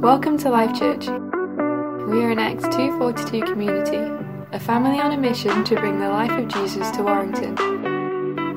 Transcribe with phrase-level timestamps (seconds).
[0.00, 1.08] Welcome to Life Church.
[1.08, 3.96] We are an Acts 242 community,
[4.52, 7.56] a family on a mission to bring the life of Jesus to Warrington.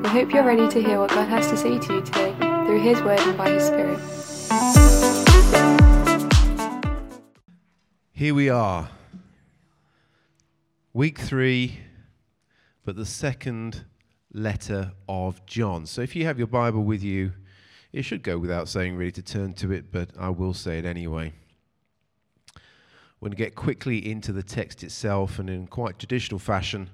[0.04, 2.82] We hope you're ready to hear what God has to say to you today through
[2.82, 4.00] His Word and by His Spirit.
[8.12, 8.90] Here we are,
[10.94, 11.80] week three,
[12.86, 13.86] but the second
[14.32, 15.88] letter of John.
[15.88, 17.32] So if you have your Bible with you,
[17.94, 20.86] it should go without saying really to turn to it, but I will say it
[20.86, 21.32] anyway.
[23.22, 26.90] We're going to get quickly into the text itself and in quite traditional fashion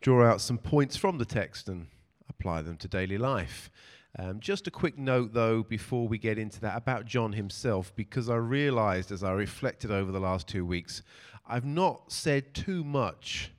[0.00, 1.86] draw out some points from the text and
[2.28, 3.70] apply them to daily life.
[4.18, 8.28] Um, just a quick note, though, before we get into that about John himself, because
[8.28, 11.02] I realized as I reflected over the last two weeks,
[11.46, 13.50] I've not said too much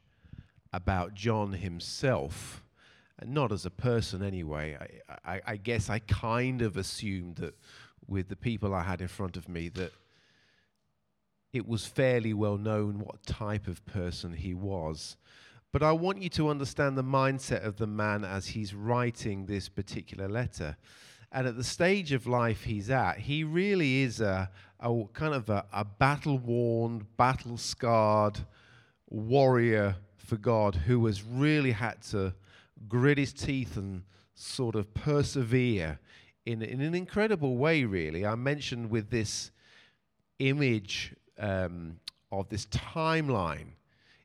[0.71, 2.62] about John himself
[3.27, 4.77] not as a person anyway.
[5.25, 7.55] I, I, I, guess I kind of assumed that
[8.07, 9.91] with the people I had in front of me that
[11.51, 15.17] it was fairly well known what type of person he was.
[15.71, 19.69] But I want you to understand the mindset of the man as he's writing this
[19.69, 20.77] particular letter.
[21.31, 24.49] And at the stage of life he's at, he really is a,
[24.79, 28.39] a kind of a, a battle worn, battle scarred
[29.09, 32.33] warrior for God who has really had to
[32.87, 34.03] grit his teeth and
[34.35, 35.99] sort of persevere
[36.45, 38.25] in, in an incredible way, really.
[38.25, 39.51] I mentioned with this
[40.39, 41.99] image um,
[42.31, 43.73] of this timeline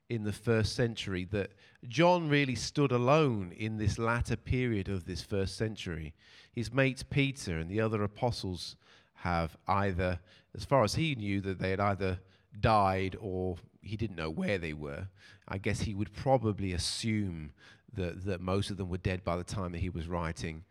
[0.09, 1.53] in the first century that
[1.86, 6.14] John really stood alone in this latter period of this first century.
[6.53, 8.77] His mates Peter and the other apostles
[9.14, 10.19] have either,
[10.56, 12.19] as far as he knew, that they had either
[12.61, 15.09] died or he didn't know where they were.
[15.47, 17.53] I guess he would probably assume
[17.94, 20.64] that, that most of them were dead by the time that he was writing.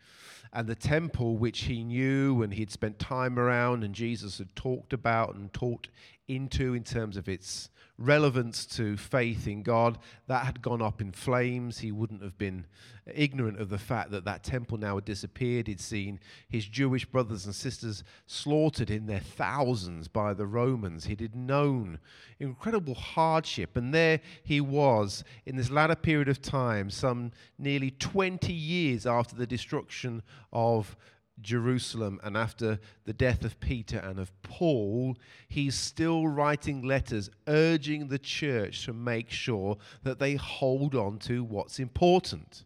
[0.54, 4.94] And the temple, which he knew and he'd spent time around and Jesus had talked
[4.94, 5.90] about and taught
[6.28, 9.98] into in terms of its relevance to faith in God,
[10.28, 11.80] that had gone up in flames.
[11.80, 12.66] He wouldn't have been
[13.06, 15.68] ignorant of the fact that that temple now had disappeared.
[15.68, 21.06] He'd seen his Jewish brothers and sisters slaughtered in their thousands by the Romans.
[21.06, 22.00] He'd known
[22.40, 23.76] incredible hardship.
[23.76, 29.36] And there he was in this latter period of time, some nearly 20 years after
[29.36, 30.22] the destruction
[30.54, 30.96] of
[31.42, 35.18] Jerusalem and after the death of Peter and of Paul,
[35.48, 41.44] he's still writing letters urging the church to make sure that they hold on to
[41.44, 42.66] what's important.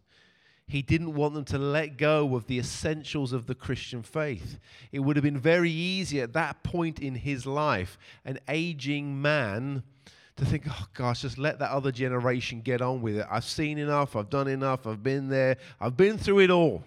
[0.66, 4.58] He didn't want them to let go of the essentials of the Christian faith.
[4.90, 9.82] It would have been very easy at that point in his life, an aging man,
[10.36, 13.26] to think, oh gosh, just let that other generation get on with it.
[13.30, 16.82] I've seen enough, I've done enough, I've been there, I've been through it all.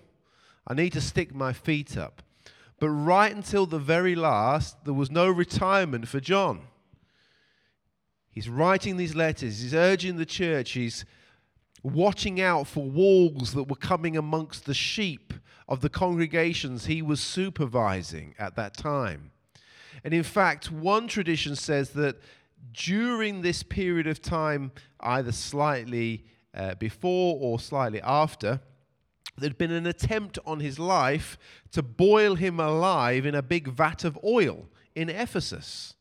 [0.68, 2.22] I need to stick my feet up.
[2.80, 6.62] But right until the very last, there was no retirement for John.
[8.30, 11.06] He's writing these letters, he's urging the church, he's
[11.84, 15.34] watching out for wolves that were coming amongst the sheep
[15.70, 19.32] of the congregations he was supervising at that time.
[20.04, 22.18] And in fact, one tradition says that
[22.74, 28.60] during this period of time, either slightly uh, before or slightly after,
[29.38, 31.38] there'd been an attempt on his life
[31.72, 35.96] to boil him alive in a big vat of oil in Ephesus.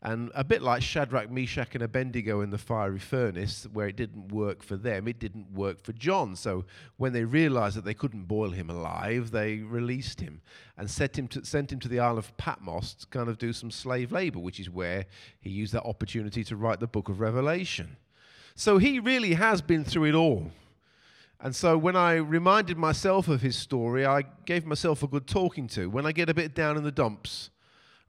[0.00, 4.28] And a bit like Shadrach, Meshach, and Abednego in the fiery furnace, where it didn't
[4.28, 6.36] work for them, it didn't work for John.
[6.36, 6.66] So
[6.98, 10.40] when they realized that they couldn't boil him alive, they released him
[10.76, 13.52] and sent him to, sent him to the Isle of Patmos to kind of do
[13.52, 15.06] some slave labor, which is where
[15.40, 17.96] he used that opportunity to write the book of Revelation.
[18.54, 20.52] So he really has been through it all.
[21.40, 25.68] And so when I reminded myself of his story, I gave myself a good talking
[25.68, 25.88] to.
[25.88, 27.50] When I get a bit down in the dumps,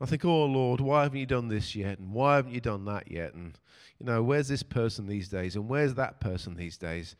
[0.01, 1.99] I think, oh Lord, why haven't you done this yet?
[1.99, 3.35] And why haven't you done that yet?
[3.35, 3.57] And,
[3.99, 5.55] you know, where's this person these days?
[5.55, 7.15] And where's that person these days?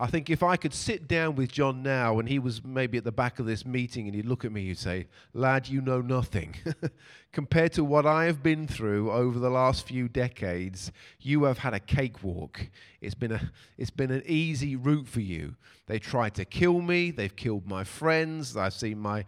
[0.00, 3.04] I think if I could sit down with John now and he was maybe at
[3.04, 6.00] the back of this meeting and he'd look at me, he'd say, Lad, you know
[6.00, 6.54] nothing.
[7.32, 11.74] Compared to what I have been through over the last few decades, you have had
[11.74, 12.66] a cakewalk.
[13.02, 15.56] It's been, a, it's been an easy route for you.
[15.86, 19.26] They tried to kill me, they've killed my friends, I've seen my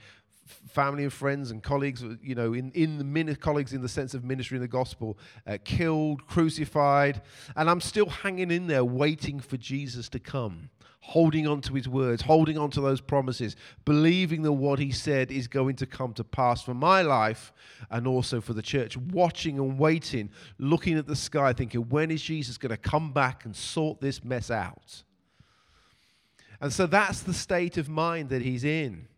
[0.52, 4.14] family and friends and colleagues, you know, in, in the min- colleagues in the sense
[4.14, 7.22] of ministry in the gospel, uh, killed, crucified,
[7.56, 10.70] and I'm still hanging in there waiting for Jesus to come,
[11.00, 15.31] holding on to his words, holding on to those promises, believing that what he said
[15.31, 17.52] is going to come to pass for my life
[17.90, 22.22] and also for the church, watching and waiting, looking at the sky, thinking, when is
[22.22, 25.02] Jesus going to come back and sort this mess out?
[26.60, 29.08] And so that's the state of mind that he's in.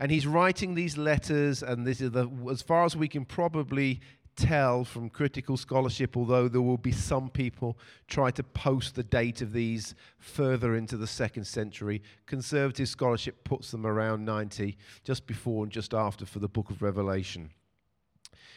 [0.00, 4.00] And he's writing these letters, and this is the, as far as we can probably
[4.34, 9.42] tell from critical scholarship, although there will be some people try to post the date
[9.42, 12.02] of these further into the second century.
[12.24, 16.80] Conservative scholarship puts them around 90, just before and just after for the book of
[16.80, 17.50] Revelation.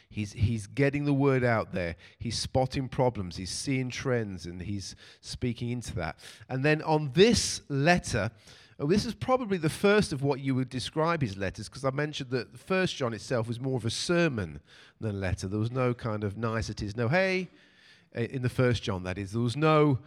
[0.10, 1.98] He's, he's getting the word out there.
[2.20, 3.36] He's spotting problems.
[3.36, 6.20] He's seeing trends and he's speaking into that.
[6.48, 8.32] And then on this letter,
[8.80, 12.32] this is probably the first of what you would describe his letters because I mentioned
[12.32, 14.60] that First John itself was more of a sermon
[15.00, 15.48] than a letter.
[15.48, 17.50] There was no kind of niceties, no hey,
[18.14, 19.32] in the First John, that is.
[19.32, 20.00] There was no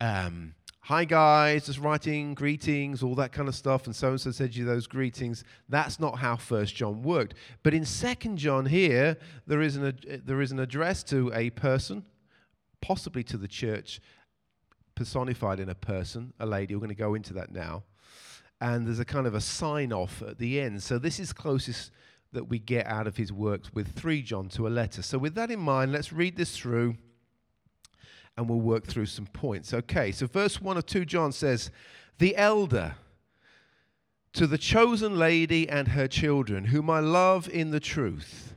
[0.00, 4.30] um, hi guys, just writing greetings, all that kind of stuff, and so and so
[4.30, 5.42] said you those greetings.
[5.68, 7.34] That's not how First John worked.
[7.62, 9.16] But in Second John here,
[9.46, 12.04] there is an there is an address to a person,
[12.80, 14.00] possibly to the church,
[14.96, 16.74] personified in a person, a lady.
[16.74, 17.84] We're going to go into that now,
[18.60, 20.82] and there's a kind of a sign off at the end.
[20.82, 21.92] So this is closest
[22.32, 25.02] that we get out of his works with three John to a letter.
[25.02, 26.96] So with that in mind, let's read this through
[28.36, 29.72] and we'll work through some points.
[29.72, 31.70] Okay, so verse 1 of 2 John says,
[32.18, 32.96] The elder
[34.34, 38.54] to the chosen lady and her children, whom I love in the truth.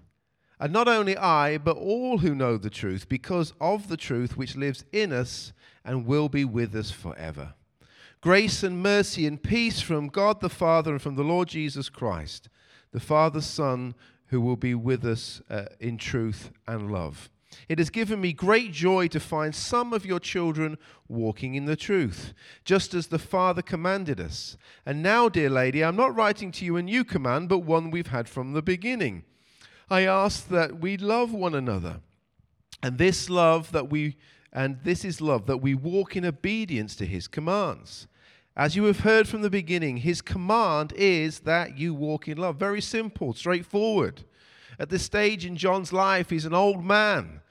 [0.59, 4.57] And not only I, but all who know the truth, because of the truth which
[4.57, 5.53] lives in us
[5.83, 7.53] and will be with us forever.
[8.21, 12.49] Grace and mercy and peace from God the Father and from the Lord Jesus Christ,
[12.91, 13.95] the Father's Son,
[14.27, 17.29] who will be with us uh, in truth and love.
[17.67, 20.77] It has given me great joy to find some of your children
[21.07, 22.33] walking in the truth,
[22.63, 24.55] just as the Father commanded us.
[24.85, 28.07] And now, dear lady, I'm not writing to you a new command, but one we've
[28.07, 29.23] had from the beginning.
[29.89, 32.01] I ask that we love one another.
[32.83, 34.17] And this love that we
[34.51, 38.07] and this is love that we walk in obedience to his commands.
[38.55, 42.57] As you have heard from the beginning, his command is that you walk in love.
[42.57, 44.23] Very simple, straightforward.
[44.79, 47.41] At this stage in John's life, he's an old man.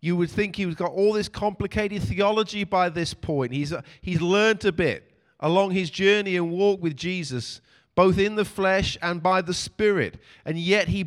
[0.00, 3.52] You would think he's got all this complicated theology by this point.
[3.52, 7.60] He's, he's learned a bit along his journey and walk with Jesus,
[7.94, 10.20] both in the flesh and by the Spirit.
[10.44, 11.06] And yet he,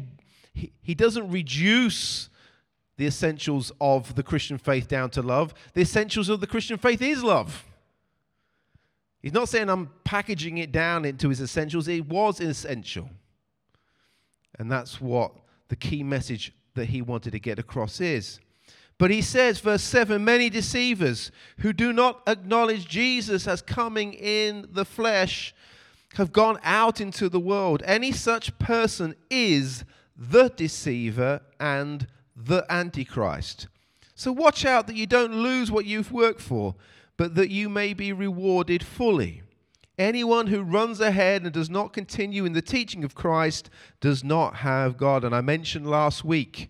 [0.53, 2.29] he, he doesn't reduce
[2.97, 5.53] the essentials of the Christian faith down to love.
[5.73, 7.65] The essentials of the Christian faith is love.
[9.21, 13.09] He's not saying I'm packaging it down into his essentials, it was essential.
[14.59, 15.31] And that's what
[15.67, 18.39] the key message that he wanted to get across is.
[18.97, 24.67] But he says, verse 7 many deceivers who do not acknowledge Jesus as coming in
[24.71, 25.53] the flesh
[26.13, 27.83] have gone out into the world.
[27.85, 29.83] Any such person is
[30.15, 33.67] the deceiver and the antichrist.
[34.15, 36.75] So watch out that you don't lose what you've worked for,
[37.17, 39.41] but that you may be rewarded fully.
[39.97, 43.69] Anyone who runs ahead and does not continue in the teaching of Christ
[44.01, 45.23] does not have God.
[45.23, 46.69] And I mentioned last week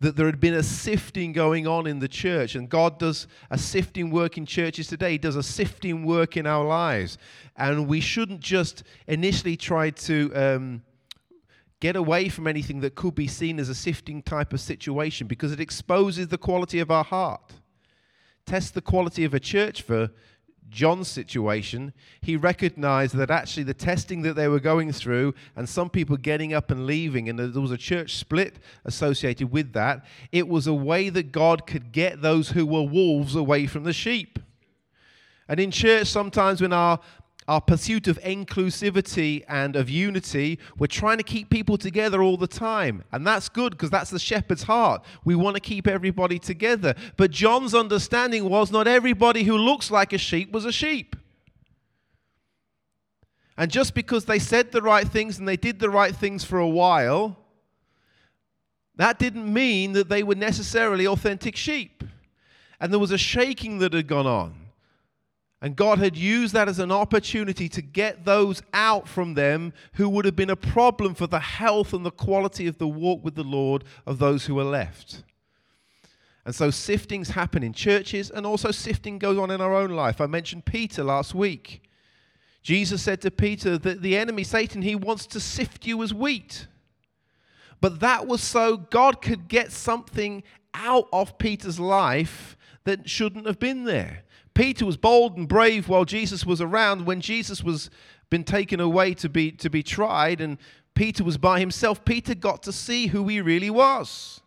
[0.00, 3.56] that there had been a sifting going on in the church, and God does a
[3.56, 5.12] sifting work in churches today.
[5.12, 7.16] He does a sifting work in our lives.
[7.56, 10.82] And we shouldn't just initially try to um,
[11.80, 15.52] get away from anything that could be seen as a sifting type of situation because
[15.52, 17.54] it exposes the quality of our heart.
[18.46, 20.10] Test the quality of a church for
[20.68, 25.88] John's situation, he recognized that actually the testing that they were going through and some
[25.88, 30.48] people getting up and leaving, and there was a church split associated with that, it
[30.48, 34.38] was a way that God could get those who were wolves away from the sheep.
[35.48, 36.98] And in church, sometimes when our
[37.48, 42.48] our pursuit of inclusivity and of unity, we're trying to keep people together all the
[42.48, 43.04] time.
[43.12, 45.04] And that's good because that's the shepherd's heart.
[45.24, 46.94] We want to keep everybody together.
[47.16, 51.14] But John's understanding was not everybody who looks like a sheep was a sheep.
[53.56, 56.58] And just because they said the right things and they did the right things for
[56.58, 57.38] a while,
[58.96, 62.02] that didn't mean that they were necessarily authentic sheep.
[62.80, 64.65] And there was a shaking that had gone on.
[65.62, 70.08] And God had used that as an opportunity to get those out from them who
[70.08, 73.34] would have been a problem for the health and the quality of the walk with
[73.36, 75.22] the Lord of those who were left.
[76.44, 80.20] And so siftings happen in churches, and also sifting goes on in our own life.
[80.20, 81.82] I mentioned Peter last week.
[82.62, 86.68] Jesus said to Peter that the enemy, Satan, he wants to sift you as wheat.
[87.80, 90.42] But that was so God could get something
[90.74, 94.22] out of Peter's life that shouldn't have been there.
[94.56, 97.04] Peter was bold and brave while Jesus was around.
[97.04, 97.90] When Jesus was
[98.30, 100.56] been taken away to be to be tried and
[100.94, 104.40] Peter was by himself, Peter got to see who he really was.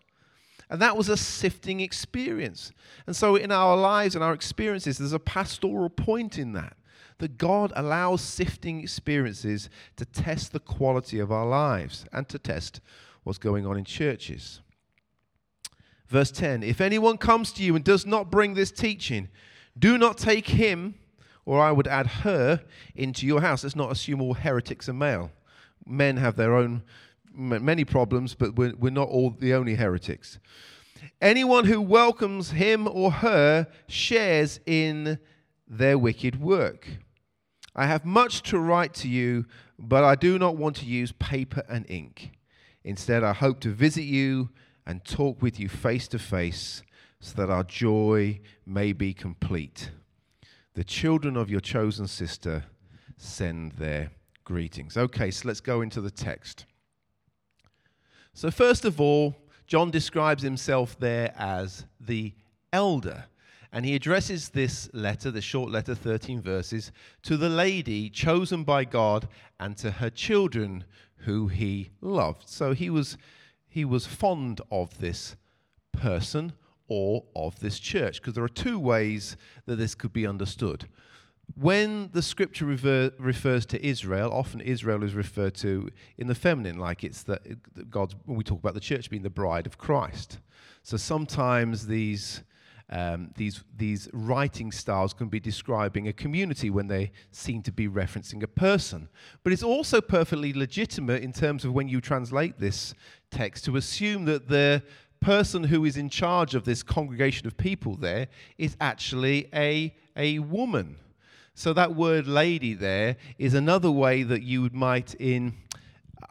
[0.67, 2.71] And that was a sifting experience.
[3.05, 6.75] And so in our lives and our experiences, there's a pastoral point in that.
[7.19, 12.81] that God allows sifting experiences to test the quality of our lives and to test
[13.23, 14.61] what's going on in churches.
[16.07, 19.29] Verse 10 If anyone comes to you and does not bring this teaching,
[19.79, 20.95] do not take him,
[21.45, 22.61] or I would add her,
[22.95, 23.63] into your house.
[23.63, 25.31] Let's not assume all heretics are male.
[25.85, 26.83] Men have their own
[27.33, 30.39] many problems, but we're, we're not all the only heretics.
[31.21, 35.19] Anyone who welcomes him or her shares in
[35.67, 36.87] their wicked work.
[37.75, 39.45] I have much to write to you,
[39.77, 42.31] but I do not want to use paper and ink.
[42.83, 44.49] Instead, I hope to visit you
[44.85, 46.81] and talk with you face to face
[47.19, 49.91] so that our joy may be complete.
[50.73, 52.65] The children of your chosen sister
[53.17, 54.11] send their
[54.43, 54.95] greetings.
[54.95, 56.65] Okay, so let's go into the text.
[58.33, 59.35] So, first of all,
[59.67, 62.33] John describes himself there as the
[62.71, 63.25] elder.
[63.71, 68.83] And he addresses this letter, the short letter, 13 verses, to the lady chosen by
[68.83, 69.27] God
[69.59, 70.85] and to her children
[71.17, 72.49] who he loved.
[72.49, 73.17] So he was,
[73.67, 75.35] he was fond of this
[75.91, 76.53] person
[76.89, 80.87] or of this church, because there are two ways that this could be understood.
[81.55, 87.03] When the scripture refers to Israel, often Israel is referred to in the feminine, like
[87.03, 87.41] it's that
[87.89, 90.39] God's, when we talk about the church being the bride of Christ.
[90.83, 92.43] So sometimes these
[92.91, 97.87] um, these, these writing styles can be describing a community when they seem to be
[97.87, 99.09] referencing a person.
[99.43, 102.95] But it's also perfectly legitimate in terms of when you translate this
[103.29, 104.81] text to assume that the
[105.21, 110.39] person who is in charge of this congregation of people there is actually a, a
[110.39, 110.97] woman.
[111.53, 115.57] So that word lady there is another way that you might in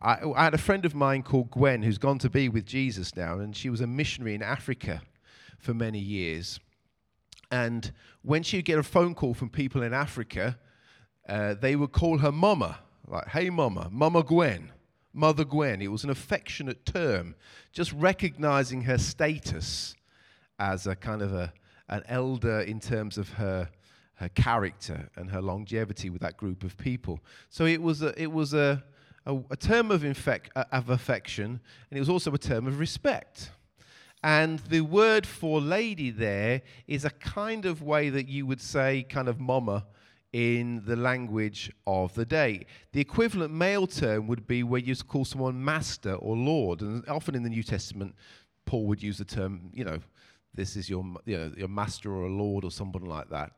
[0.00, 3.16] I, I, had a friend of mine called Gwen who's gone to be with Jesus
[3.16, 5.02] now, and she was a missionary in Africa
[5.58, 6.60] for many years.
[7.50, 7.90] And
[8.22, 10.58] when she'd get a phone call from people in Africa,
[11.28, 14.72] uh, they would call her Mama, like, hey, Mama, Mama Gwen,
[15.18, 15.82] Mother Gwen.
[15.82, 17.34] It was an affectionate term,
[17.72, 19.96] just recognizing her status
[20.58, 21.52] as a kind of a,
[21.88, 23.68] an elder in terms of her,
[24.14, 27.20] her character and her longevity with that group of people.
[27.50, 28.84] So it was a, it was a,
[29.26, 31.60] a, a term of, infec- of affection,
[31.90, 33.50] and it was also a term of respect.
[34.22, 39.04] And the word for lady there is a kind of way that you would say,
[39.08, 39.86] kind of mama,
[40.32, 42.66] in the language of the day.
[42.92, 46.82] The equivalent male term would be where you call someone master or lord.
[46.82, 48.14] And often in the New Testament,
[48.66, 49.98] Paul would use the term, you know,
[50.54, 53.52] this is your, you know, your master or a lord or someone like that.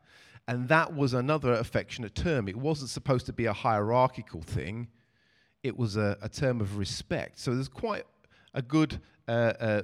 [0.47, 2.47] And that was another affectionate term.
[2.47, 4.87] It wasn't supposed to be a hierarchical thing,
[5.63, 7.39] it was a, a term of respect.
[7.39, 8.05] So there's quite
[8.53, 9.81] a good uh, uh,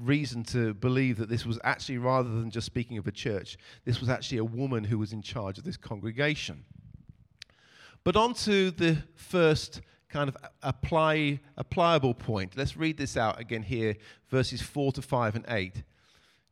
[0.00, 4.00] reason to believe that this was actually, rather than just speaking of a church, this
[4.00, 6.64] was actually a woman who was in charge of this congregation.
[8.04, 12.56] But on to the first kind of apply, applicable point.
[12.56, 13.96] Let's read this out again here,
[14.30, 15.82] verses 4 to 5 and 8.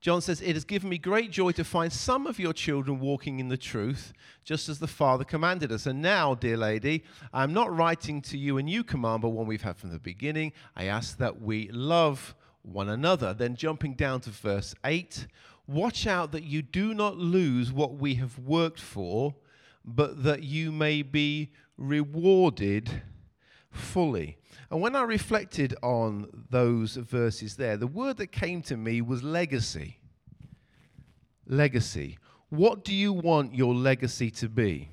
[0.00, 3.40] John says, It has given me great joy to find some of your children walking
[3.40, 4.12] in the truth,
[4.44, 5.86] just as the Father commanded us.
[5.86, 9.62] And now, dear lady, I'm not writing to you a new command, but one we've
[9.62, 10.52] had from the beginning.
[10.76, 12.36] I ask that we love
[12.66, 13.32] one another.
[13.32, 15.26] Then jumping down to verse 8
[15.68, 19.34] Watch out that you do not lose what we have worked for,
[19.84, 23.02] but that you may be rewarded
[23.72, 24.38] fully.
[24.70, 29.24] And when I reflected on those verses there, the word that came to me was
[29.24, 29.98] legacy.
[31.46, 32.18] Legacy.
[32.48, 34.88] What do you want your legacy to be?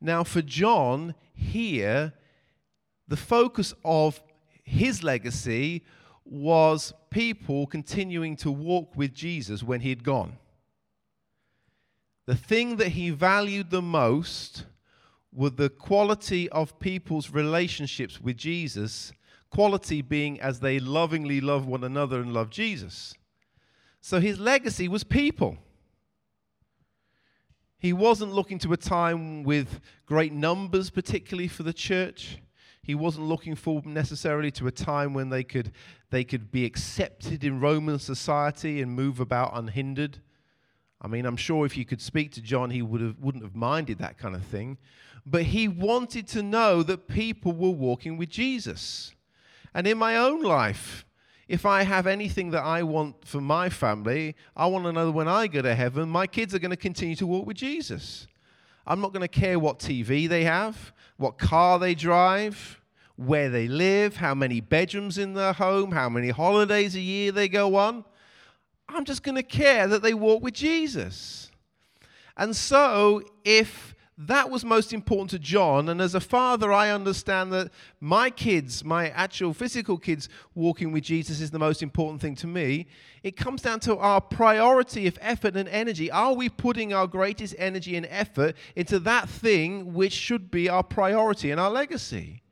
[0.00, 2.12] Now, for John, here,
[3.08, 4.22] the focus of
[4.62, 5.82] his legacy
[6.24, 10.38] was people continuing to walk with Jesus when he had gone.
[12.26, 14.64] The thing that he valued the most
[15.32, 19.12] were the quality of people's relationships with Jesus,
[19.50, 23.14] quality being as they lovingly love one another and love Jesus.
[24.00, 25.58] So his legacy was people.
[27.78, 32.38] He wasn't looking to a time with great numbers, particularly for the church.
[32.84, 35.72] He wasn't looking forward necessarily to a time when they could,
[36.10, 40.18] they could be accepted in Roman society and move about unhindered.
[41.00, 43.56] I mean, I'm sure if you could speak to John, he would have, wouldn't have
[43.56, 44.76] minded that kind of thing.
[45.24, 49.14] But he wanted to know that people were walking with Jesus.
[49.72, 51.06] And in my own life,
[51.48, 55.12] if I have anything that I want for my family, I want to know that
[55.12, 58.26] when I go to heaven, my kids are going to continue to walk with Jesus.
[58.86, 62.80] I'm not going to care what TV they have, what car they drive,
[63.16, 67.48] where they live, how many bedrooms in their home, how many holidays a year they
[67.48, 68.04] go on.
[68.88, 71.50] I'm just going to care that they walk with Jesus.
[72.36, 75.88] And so, if that was most important to John.
[75.88, 81.02] And as a father, I understand that my kids, my actual physical kids, walking with
[81.02, 82.86] Jesus is the most important thing to me.
[83.24, 86.10] It comes down to our priority of effort and energy.
[86.12, 90.84] Are we putting our greatest energy and effort into that thing which should be our
[90.84, 92.42] priority and our legacy?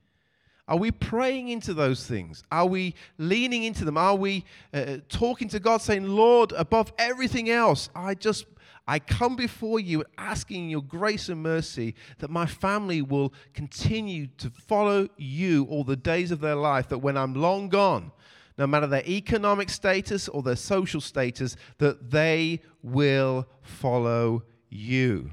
[0.67, 2.43] Are we praying into those things?
[2.51, 3.97] Are we leaning into them?
[3.97, 8.47] Are we uh, talking to God saying, Lord, above everything else, I just
[8.87, 14.51] I come before you asking your grace and mercy that my family will continue to
[14.51, 18.11] follow you all the days of their life, that when I'm long gone,
[18.59, 25.31] no matter their economic status or their social status, that they will follow you.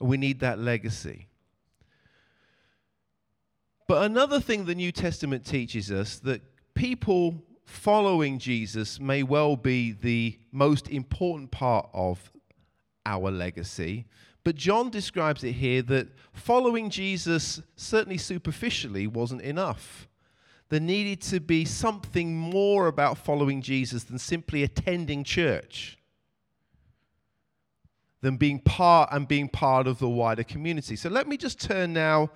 [0.00, 1.28] We need that legacy.
[3.86, 6.42] But another thing the New Testament teaches us that
[6.74, 12.32] people following Jesus may well be the most important part of
[13.06, 14.06] our legacy.
[14.44, 20.08] But John describes it here that following Jesus, certainly superficially, wasn't enough.
[20.68, 25.98] There needed to be something more about following Jesus than simply attending church,
[28.20, 30.96] than being part and being part of the wider community.
[30.96, 32.30] So let me just turn now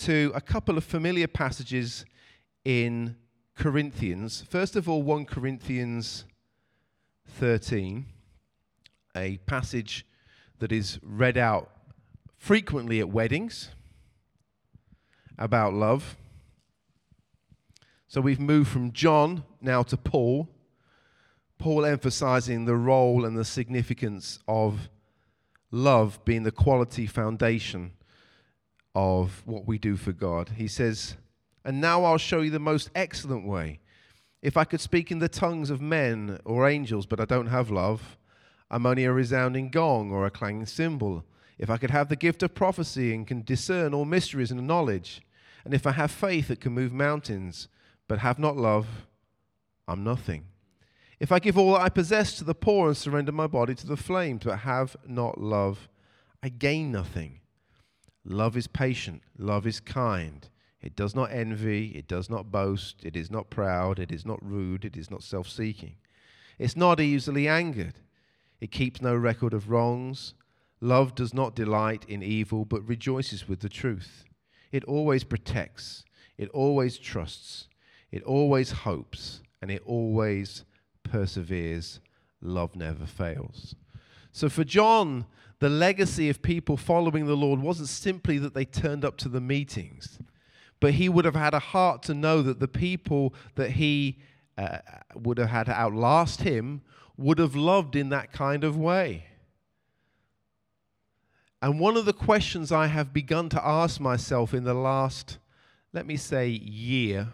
[0.00, 2.04] to a couple of familiar passages
[2.64, 3.16] in
[3.56, 4.44] Corinthians.
[4.48, 6.24] First of all, 1 Corinthians
[7.26, 8.06] 13,
[9.16, 10.06] a passage
[10.58, 11.70] that is read out
[12.36, 13.70] frequently at weddings
[15.38, 16.16] about love.
[18.08, 20.48] So we've moved from John now to Paul.
[21.58, 24.90] Paul emphasizing the role and the significance of
[25.70, 27.92] love being the quality foundation
[28.94, 30.50] of what we do for God.
[30.56, 31.16] He says,
[31.66, 33.80] And now I'll show you the most excellent way.
[34.40, 37.72] If I could speak in the tongues of men or angels, but I don't have
[37.72, 38.16] love,
[38.70, 41.24] I'm only a resounding gong or a clanging cymbal.
[41.58, 45.22] If I could have the gift of prophecy and can discern all mysteries and knowledge,
[45.64, 47.66] and if I have faith that can move mountains,
[48.06, 48.86] but have not love,
[49.88, 50.44] I'm nothing.
[51.18, 53.86] If I give all that I possess to the poor and surrender my body to
[53.88, 55.88] the flames, but have not love,
[56.44, 57.40] I gain nothing.
[58.24, 60.48] Love is patient, love is kind.
[60.86, 64.38] It does not envy, it does not boast, it is not proud, it is not
[64.40, 65.96] rude, it is not self seeking.
[66.60, 67.94] It's not easily angered.
[68.60, 70.34] It keeps no record of wrongs.
[70.80, 74.22] Love does not delight in evil, but rejoices with the truth.
[74.70, 76.04] It always protects,
[76.38, 77.66] it always trusts,
[78.12, 80.64] it always hopes, and it always
[81.02, 81.98] perseveres.
[82.40, 83.74] Love never fails.
[84.30, 85.26] So for John,
[85.58, 89.40] the legacy of people following the Lord wasn't simply that they turned up to the
[89.40, 90.20] meetings,
[90.86, 94.20] but he would have had a heart to know that the people that he
[94.56, 94.78] uh,
[95.16, 96.80] would have had to outlast him
[97.16, 99.24] would have loved in that kind of way.
[101.60, 105.38] And one of the questions I have begun to ask myself in the last,
[105.92, 107.30] let me say, year,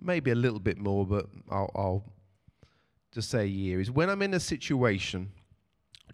[0.00, 2.04] maybe a little bit more, but I'll, I'll
[3.10, 5.32] just say a year, is when I'm in a situation,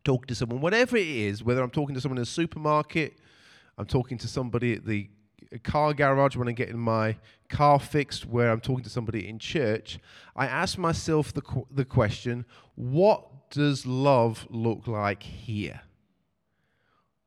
[0.03, 3.19] talking to someone, whatever it is, whether I'm talking to someone in a supermarket,
[3.77, 5.11] I'm talking to somebody at the
[5.59, 7.17] car garage when I'm getting my
[7.49, 9.99] car fixed, where I'm talking to somebody in church,
[10.37, 12.45] I ask myself the, qu- the question
[12.77, 15.81] what does love look like here?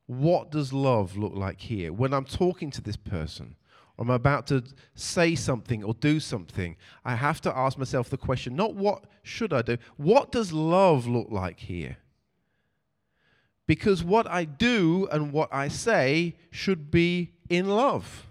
[0.06, 1.92] What does love look like here?
[1.92, 3.56] When I'm talking to this person,
[3.98, 4.64] or I'm about to
[4.96, 9.54] say something or do something, I have to ask myself the question not what should
[9.54, 11.98] I do, what does love look like here?
[13.66, 18.28] Because what I do and what I say should be in love.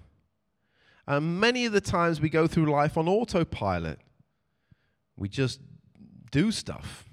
[1.07, 3.99] And many of the times we go through life on autopilot.
[5.17, 5.61] We just
[6.31, 7.05] do stuff.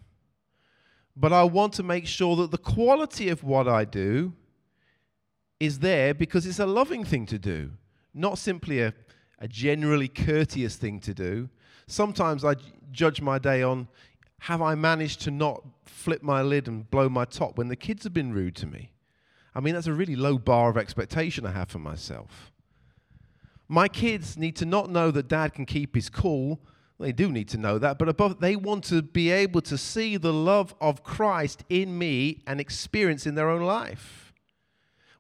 [1.16, 4.34] But I want to make sure that the quality of what I do
[5.60, 7.72] is there because it's a loving thing to do,
[8.14, 8.94] not simply a,
[9.40, 11.50] a generally courteous thing to do.
[11.88, 12.56] Sometimes I
[12.92, 13.88] judge my day on
[14.40, 18.04] have I managed to not flip my lid and blow my top when the kids
[18.04, 18.92] have been rude to me?
[19.54, 22.52] I mean, that's a really low bar of expectation I have for myself.
[23.68, 26.60] My kids need to not know that dad can keep his cool.
[27.00, 30.18] They do need to know that, but above, they want to be able to see
[30.18, 34.29] the love of Christ in me and experience in their own life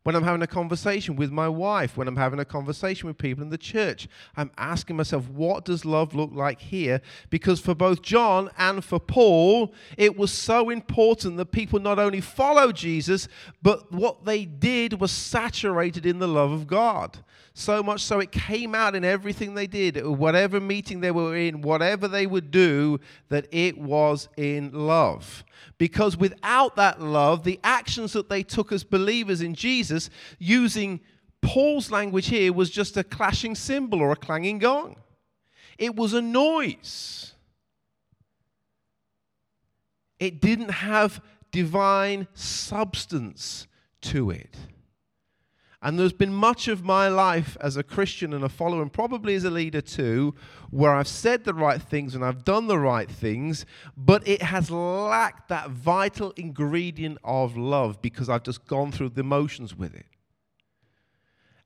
[0.03, 3.43] when I'm having a conversation with my wife, when I'm having a conversation with people
[3.43, 4.07] in the church.
[4.38, 7.01] I'm asking myself, what does love look like here?
[7.29, 12.21] Because for both John and for Paul, it was so important that people not only
[12.21, 13.27] follow Jesus,
[13.62, 17.19] but what they did was saturated in the love of God.
[17.60, 21.62] So much so it came out in everything they did, whatever meeting they were in,
[21.62, 25.43] whatever they would do, that it was in love.
[25.78, 31.02] Because without that love, the actions that they took as believers in Jesus, using
[31.41, 34.95] Paul's language here, was just a clashing cymbal or a clanging gong.
[35.78, 37.34] It was a noise.
[40.17, 43.67] It didn't have divine substance
[44.04, 44.56] to it.
[45.81, 49.35] And there's been much of my life as a Christian and a follower, and probably
[49.35, 50.35] as a leader too,
[50.71, 53.65] where I've said the right things and I've done the right things,
[53.95, 59.23] but it has lacked that vital ingredient of love because I've just gone through the
[59.23, 60.05] motions with it.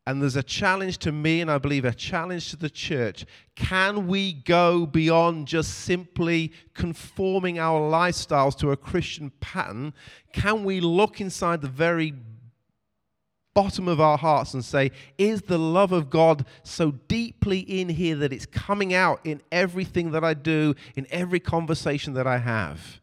[0.05, 3.25] And there's a challenge to me, and I believe a challenge to the church.
[3.55, 9.93] Can we go beyond just simply conforming our lifestyles to a Christian pattern?
[10.33, 12.13] Can we look inside the very
[13.53, 18.15] bottom of our hearts and say, Is the love of God so deeply in here
[18.17, 22.99] that it's coming out in everything that I do, in every conversation that I have?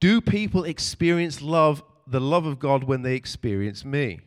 [0.00, 4.20] Do people experience love, the love of God, when they experience me?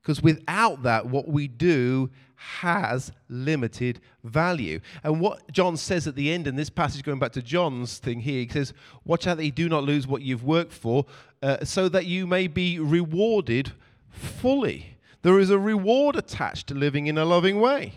[0.00, 4.80] Because without that, what we do has limited value.
[5.02, 8.20] And what John says at the end in this passage, going back to John's thing
[8.20, 8.72] here, he says,
[9.04, 11.04] Watch out that you do not lose what you've worked for,
[11.42, 13.72] uh, so that you may be rewarded
[14.10, 14.96] fully.
[15.22, 17.94] There is a reward attached to living in a loving way.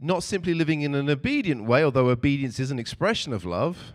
[0.00, 3.92] Not simply living in an obedient way, although obedience is an expression of love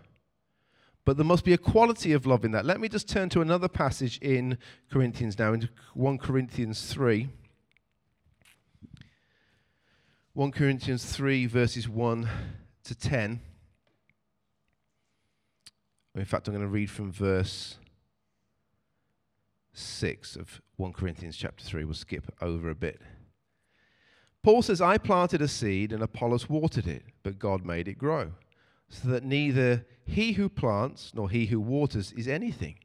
[1.05, 2.65] but there must be a quality of love in that.
[2.65, 4.57] Let me just turn to another passage in
[4.91, 7.29] Corinthians now, in 1 Corinthians 3.
[10.33, 12.27] 1 Corinthians 3, verses 1
[12.85, 13.39] to 10.
[16.15, 17.77] In fact, I'm going to read from verse
[19.77, 21.85] 6 of 1 Corinthians chapter 3.
[21.85, 23.01] We'll skip over a bit.
[24.43, 28.31] Paul says, I planted a seed and Apollos watered it, but God made it grow
[28.89, 32.79] so that neither he who plants nor he who waters is anything,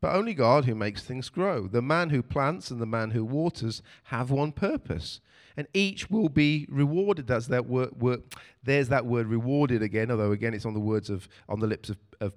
[0.00, 1.66] but only God who makes things grow.
[1.66, 5.20] The man who plants and the man who waters have one purpose,
[5.56, 7.26] and each will be rewarded.
[7.26, 8.22] That's that word, word
[8.62, 11.90] there's that word rewarded again, although again it's on the words of on the lips
[11.90, 12.34] of, of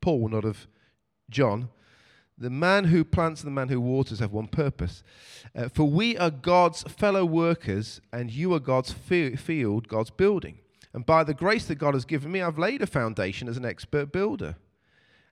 [0.00, 0.66] Paul, not of
[1.30, 1.68] John.
[2.38, 5.02] The man who plants and the man who waters have one purpose.
[5.54, 10.58] Uh, for we are God's fellow workers, and you are God's field, God's building.
[10.92, 13.64] And by the grace that God has given me, I've laid a foundation as an
[13.64, 14.56] expert builder.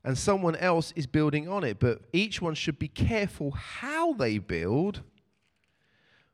[0.03, 1.79] And someone else is building on it.
[1.79, 5.03] But each one should be careful how they build,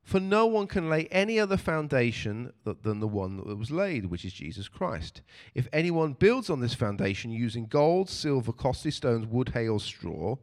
[0.02, 4.24] for no one can lay any other foundation than the one that was laid, which
[4.24, 5.22] is Jesus Christ.
[5.54, 10.36] If anyone builds on this foundation using gold, silver, costly stones, wood, hay, or straw,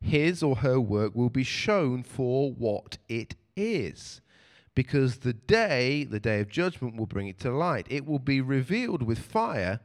[0.00, 4.20] his or her work will be shown for what it is
[4.74, 7.86] because the day, the day of judgment, will bring it to light.
[7.90, 9.80] It will be revealed with fire,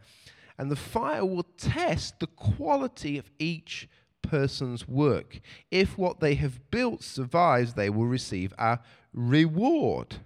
[0.58, 3.90] and the fire will test the quality of each
[4.22, 5.42] person's work.
[5.72, 8.80] If what they have built survives, they will receive a
[9.14, 10.18] reward.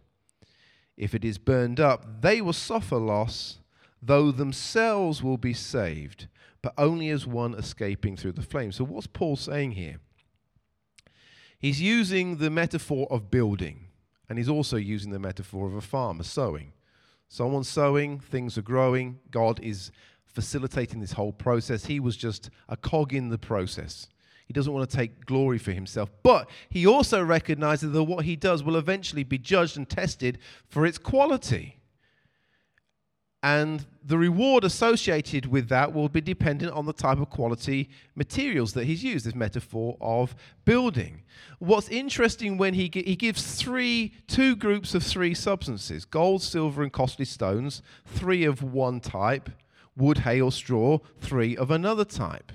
[0.98, 3.60] If it is burned up, they will suffer loss,
[4.02, 6.28] though themselves will be saved,
[6.62, 8.76] but only as one escaping through the flames.
[8.78, 9.98] So, what's Paul saying here?
[11.58, 13.90] He's using the metaphor of building.
[14.30, 16.72] And he's also using the metaphor of a farmer sowing.
[17.28, 19.92] Someone's sowing, things are growing, God is
[20.26, 21.86] facilitating this whole process.
[21.86, 24.08] He was just a cog in the process.
[24.46, 26.10] He doesn't want to take glory for himself.
[26.24, 30.86] But he also recognizes that what he does will eventually be judged and tested for
[30.86, 31.79] its quality.
[33.42, 38.74] And the reward associated with that will be dependent on the type of quality materials
[38.74, 41.24] that he's used, this metaphor of building.
[41.60, 46.92] What's interesting when he, he gives three, two groups of three substances gold, silver, and
[46.92, 49.50] costly stones, three of one type,
[49.96, 52.52] wood, hay, or straw, three of another type.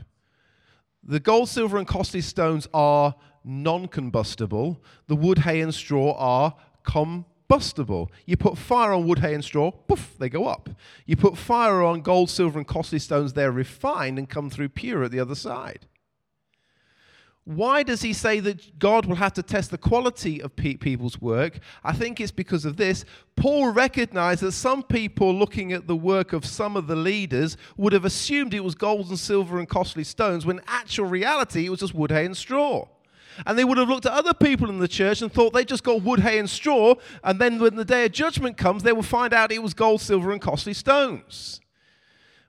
[1.03, 6.55] The gold, silver, and costly stones are non combustible, the wood, hay, and straw are
[6.83, 8.11] combustible combustible.
[8.27, 10.69] You put fire on wood, hay, and straw, poof, they go up.
[11.07, 15.05] You put fire on gold, silver, and costly stones, they're refined and come through pure
[15.05, 15.87] at the other side.
[17.45, 21.21] Why does he say that God will have to test the quality of pe- people's
[21.21, 21.59] work?
[21.85, 23.05] I think it's because of this.
[23.37, 27.93] Paul recognized that some people looking at the work of some of the leaders would
[27.93, 31.81] have assumed it was gold and silver and costly stones, when actual reality it was
[31.81, 32.89] just wood, hay, and straw.
[33.47, 35.85] And they would have looked at other people in the church and thought they just
[35.85, 36.95] got wood, hay, and straw.
[37.23, 40.01] And then when the day of judgment comes, they will find out it was gold,
[40.01, 41.61] silver, and costly stones.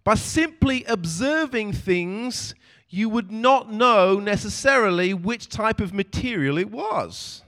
[0.04, 2.54] By simply observing things,
[2.90, 7.42] you would not know necessarily which type of material it was.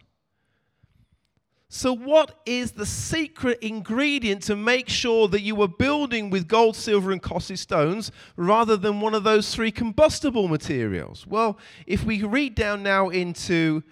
[1.69, 6.77] So, what is the secret ingredient to make sure that you are building with gold,
[6.77, 11.27] silver, and costly stones rather than one of those three combustible materials?
[11.27, 13.83] Well, if we read down now into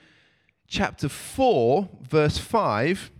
[0.67, 3.11] chapter 4, verse 5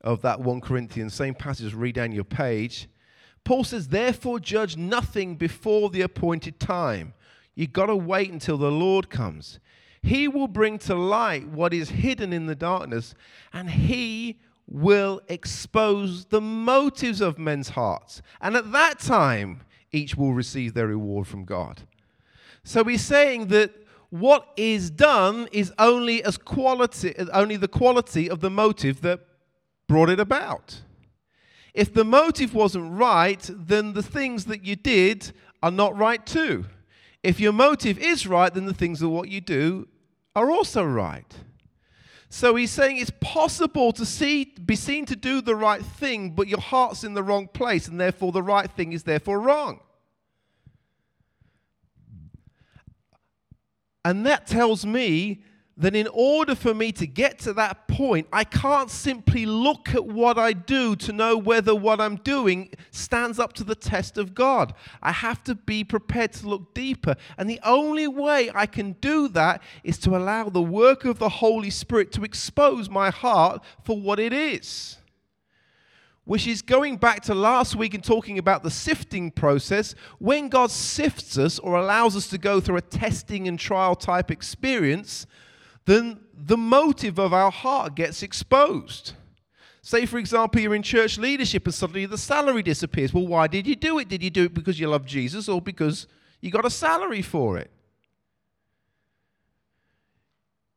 [0.00, 2.88] of that 1 Corinthians, same passage, read down your page.
[3.44, 7.14] Paul says, Therefore, judge nothing before the appointed time.
[7.54, 9.60] You've got to wait until the Lord comes.
[10.02, 13.14] He will bring to light what is hidden in the darkness,
[13.52, 18.22] and he will expose the motives of men's hearts.
[18.40, 19.60] And at that time,
[19.92, 21.82] each will receive their reward from God.
[22.64, 23.72] So he's saying that
[24.10, 29.20] what is done is only as quality only the quality of the motive that
[29.88, 30.82] brought it about.
[31.74, 36.66] If the motive wasn't right, then the things that you did are not right too.
[37.22, 39.88] If your motive is right, then the things of what you do
[40.34, 41.34] are also right.
[42.28, 46.48] So he's saying it's possible to see, be seen to do the right thing, but
[46.48, 49.80] your heart's in the wrong place, and therefore the right thing is therefore wrong.
[54.04, 55.42] And that tells me
[55.76, 60.04] that in order for me to get to that point, I can't simply look at
[60.04, 64.34] what I do to know whether what I'm doing stands up to the test of
[64.34, 64.74] God.
[65.02, 67.16] I have to be prepared to look deeper.
[67.38, 71.28] And the only way I can do that is to allow the work of the
[71.28, 74.98] Holy Spirit to expose my heart for what it is.
[76.24, 79.94] Which is going back to last week and talking about the sifting process.
[80.18, 84.30] When God sifts us or allows us to go through a testing and trial type
[84.30, 85.26] experience,
[85.84, 89.12] then the motive of our heart gets exposed.
[89.82, 93.12] Say, for example, you're in church leadership and suddenly the salary disappears.
[93.12, 94.08] Well, why did you do it?
[94.08, 96.06] Did you do it because you love Jesus or because
[96.40, 97.70] you got a salary for it?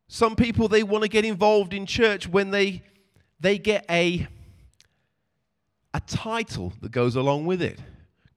[0.07, 2.83] Some people they want to get involved in church when they
[3.39, 4.27] they get a
[5.93, 7.79] a title that goes along with it.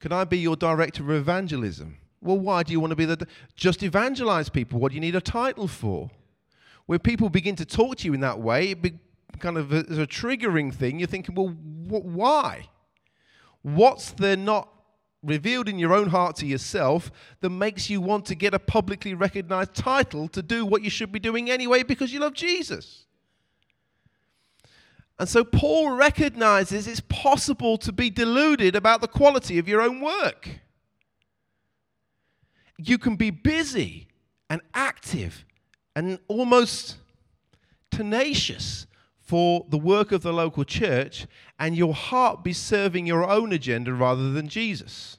[0.00, 1.96] Can I be your director of evangelism?
[2.20, 3.26] Well, why do you want to be the
[3.56, 4.80] just evangelize people?
[4.80, 6.10] What do you need a title for?
[6.88, 8.94] When people begin to talk to you in that way, it be
[9.40, 10.98] kind of a, a triggering thing.
[10.98, 12.70] You're thinking, well, wh- why?
[13.60, 14.70] What's there not
[15.22, 19.12] revealed in your own heart to yourself that makes you want to get a publicly
[19.12, 23.04] recognized title to do what you should be doing anyway because you love Jesus?
[25.18, 30.00] And so Paul recognizes it's possible to be deluded about the quality of your own
[30.00, 30.48] work.
[32.78, 34.08] You can be busy
[34.48, 35.44] and active
[35.98, 36.96] and almost
[37.90, 38.86] tenacious
[39.18, 41.26] for the work of the local church,
[41.58, 45.18] and your heart be serving your own agenda rather than Jesus.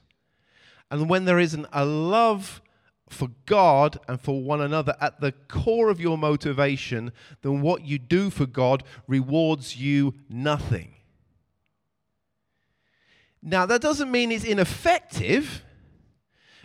[0.90, 2.62] And when there isn't a love
[3.10, 7.12] for God and for one another at the core of your motivation,
[7.42, 10.94] then what you do for God rewards you nothing.
[13.42, 15.62] Now, that doesn't mean it's ineffective.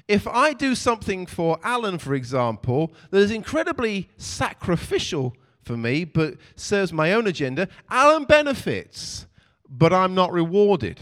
[0.07, 6.35] If I do something for Alan, for example, that is incredibly sacrificial for me but
[6.55, 9.25] serves my own agenda, Alan benefits,
[9.67, 10.99] but I'm not rewarded.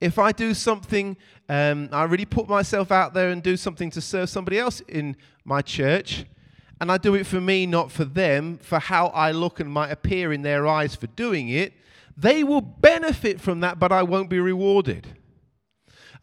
[0.00, 1.16] If I do something,
[1.48, 5.16] um, I really put myself out there and do something to serve somebody else in
[5.44, 6.24] my church,
[6.80, 9.92] and I do it for me, not for them, for how I look and might
[9.92, 11.72] appear in their eyes for doing it,
[12.16, 15.06] they will benefit from that, but I won't be rewarded.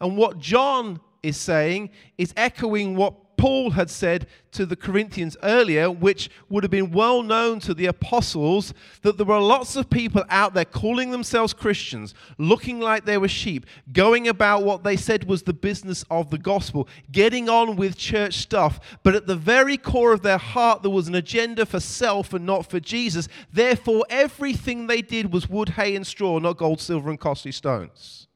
[0.00, 5.90] And what John is saying is echoing what Paul had said to the Corinthians earlier,
[5.90, 10.22] which would have been well known to the apostles, that there were lots of people
[10.28, 15.24] out there calling themselves Christians, looking like they were sheep, going about what they said
[15.24, 19.78] was the business of the gospel, getting on with church stuff, but at the very
[19.78, 23.26] core of their heart, there was an agenda for self and not for Jesus.
[23.50, 28.28] Therefore, everything they did was wood, hay, and straw, not gold, silver, and costly stones.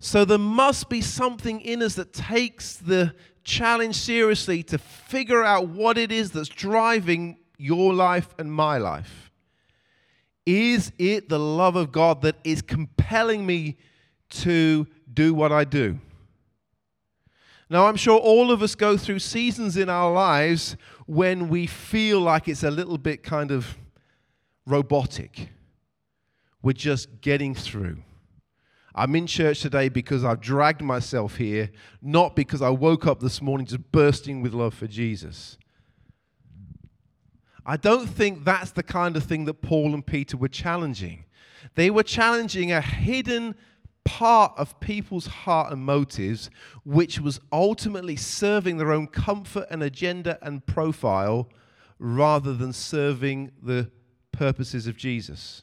[0.00, 5.68] So there must be something in us that takes the challenge seriously to figure out
[5.68, 9.30] what it is that's driving your life and my life.
[10.46, 13.76] Is it the love of God that is compelling me
[14.30, 15.98] to do what I do?
[17.68, 22.20] Now, I'm sure all of us go through seasons in our lives when we feel
[22.20, 23.76] like it's a little bit kind of
[24.66, 25.50] robotic.
[26.62, 27.98] We're just getting through.
[29.00, 31.70] I'm in church today because I've dragged myself here,
[32.02, 35.56] not because I woke up this morning just bursting with love for Jesus.
[37.64, 41.24] I don't think that's the kind of thing that Paul and Peter were challenging.
[41.76, 43.54] They were challenging a hidden
[44.04, 46.50] part of people's heart and motives,
[46.84, 51.48] which was ultimately serving their own comfort and agenda and profile
[51.98, 53.90] rather than serving the
[54.30, 55.62] purposes of Jesus.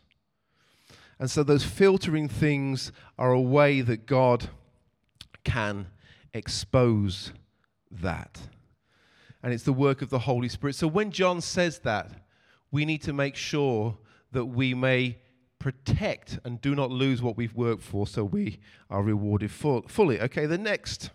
[1.20, 4.50] And so those filtering things are a way that God
[5.44, 5.88] can
[6.34, 7.32] expose
[7.90, 8.40] that.
[9.42, 10.76] And it's the work of the Holy Spirit.
[10.76, 12.12] So when John says that,
[12.72, 13.98] we need to make sure
[14.32, 15.18] that we may
[15.60, 20.22] protect and do not lose what we've worked for so we are rewarded full, fully.
[20.22, 21.10] Okay, the next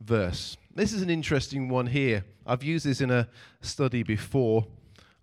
[0.00, 0.56] verse.
[0.74, 2.24] This is an interesting one here.
[2.46, 3.28] I've used this in a
[3.60, 4.66] study before.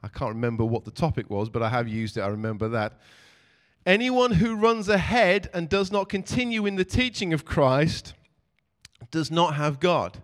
[0.04, 2.22] I can't remember what the topic was, but I have used it.
[2.22, 3.00] I remember that.
[3.86, 8.14] Anyone who runs ahead and does not continue in the teaching of Christ
[9.10, 10.22] does not have God.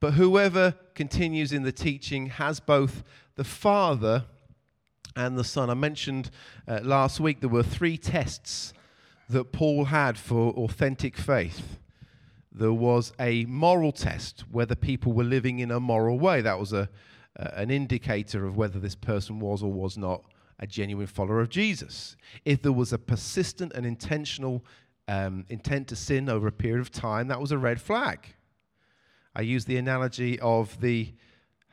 [0.00, 4.24] But whoever continues in the teaching has both the Father
[5.14, 5.68] and the Son.
[5.68, 6.30] I mentioned
[6.66, 8.72] uh, last week there were three tests
[9.28, 11.78] that Paul had for authentic faith.
[12.50, 16.40] There was a moral test, whether people were living in a moral way.
[16.40, 16.88] That was a,
[17.38, 20.24] uh, an indicator of whether this person was or was not
[20.58, 22.16] a genuine follower of Jesus.
[22.44, 24.64] If there was a persistent and intentional
[25.06, 28.34] um, intent to sin over a period of time, that was a red flag.
[29.34, 31.14] I use the analogy of the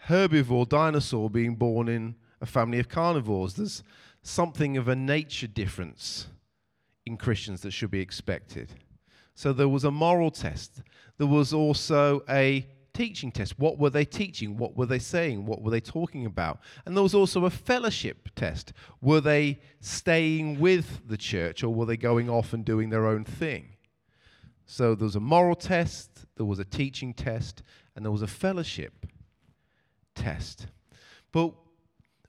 [0.08, 3.56] herbivore dinosaur being born in a family of carnivores.
[3.56, 3.84] There's
[4.22, 6.28] something of a nature difference
[7.06, 8.70] in Christians that should be expected.
[9.34, 10.82] So there was a moral test.
[11.18, 13.60] There was also a teaching test.
[13.60, 14.58] What were they teaching?
[14.58, 15.46] What were they saying?
[15.46, 16.60] What were they talking about?
[16.86, 18.74] And there was also a fellowship test.
[19.02, 23.26] Were they staying with the church or were they going off and doing their own
[23.26, 23.76] thing?
[24.66, 27.62] So there was a moral test, there was a teaching test,
[27.96, 29.06] and there was a fellowship
[30.16, 30.68] test.
[31.32, 31.54] But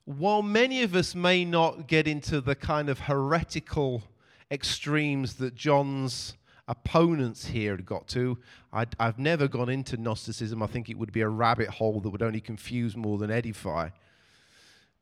[0.05, 4.03] while many of us may not get into the kind of heretical
[4.51, 6.35] extremes that John's
[6.69, 8.39] opponents here had got to.
[8.73, 10.63] i have never gone into Gnosticism.
[10.63, 13.91] I think it would be a rabbit hole that would only confuse more than edify.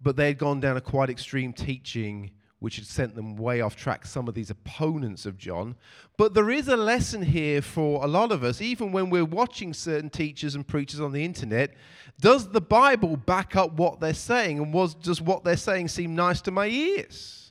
[0.01, 2.31] But they had gone down a quite extreme teaching
[2.65, 5.77] which had sent them way off track, some of these opponents of John.
[6.17, 9.75] But there is a lesson here for a lot of us, even when we're watching
[9.75, 11.75] certain teachers and preachers on the internet.
[12.19, 14.61] Does the Bible back up what they're saying?
[14.61, 17.44] And was, does what they're saying seem nice to my ears?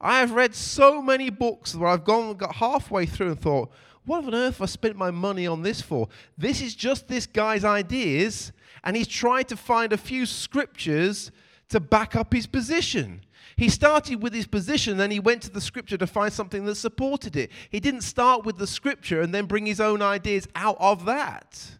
[0.00, 3.70] I have read so many books where I've gone got halfway through and thought,
[4.04, 6.08] what on earth have I spent my money on this for?
[6.38, 8.52] This is just this guy's ideas,
[8.84, 11.32] and he's tried to find a few scriptures
[11.70, 13.22] to back up his position.
[13.56, 16.76] He started with his position, then he went to the scripture to find something that
[16.76, 17.50] supported it.
[17.70, 21.78] He didn't start with the scripture and then bring his own ideas out of that.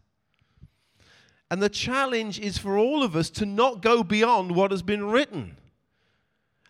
[1.51, 5.05] And the challenge is for all of us to not go beyond what has been
[5.05, 5.59] written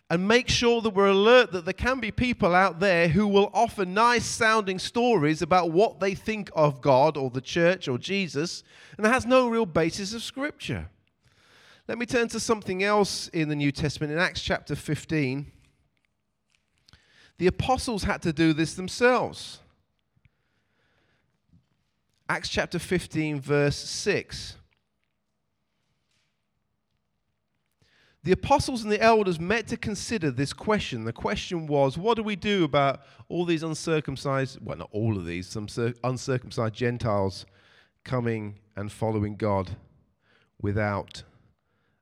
[0.09, 3.49] and make sure that we're alert that there can be people out there who will
[3.53, 8.63] offer nice sounding stories about what they think of God or the church or Jesus,
[8.97, 10.89] and it has no real basis of Scripture.
[11.87, 15.51] Let me turn to something else in the New Testament in Acts chapter 15.
[17.37, 19.59] The apostles had to do this themselves.
[22.29, 24.56] Acts chapter 15, verse 6.
[28.27, 31.05] The apostles and the elders met to consider this question.
[31.05, 35.25] The question was, what do we do about all these uncircumcised, well, not all of
[35.25, 35.67] these, some
[36.03, 37.45] uncircumcised Gentiles
[38.03, 39.77] coming and following God
[40.61, 41.23] without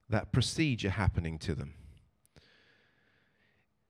[0.09, 1.75] that procedure happening to them?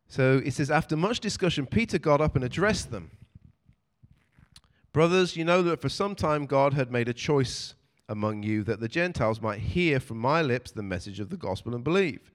[0.10, 3.12] So it says, after much discussion, Peter got up and addressed them.
[4.92, 7.76] Brothers, you know that for some time God had made a choice
[8.08, 11.74] among you that the Gentiles might hear from my lips the message of the gospel
[11.74, 12.32] and believe.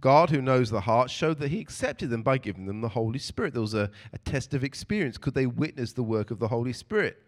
[0.00, 3.18] God, who knows the heart, showed that He accepted them by giving them the Holy
[3.18, 3.54] Spirit.
[3.54, 5.16] There was a, a test of experience.
[5.16, 7.22] Could they witness the work of the Holy Spirit?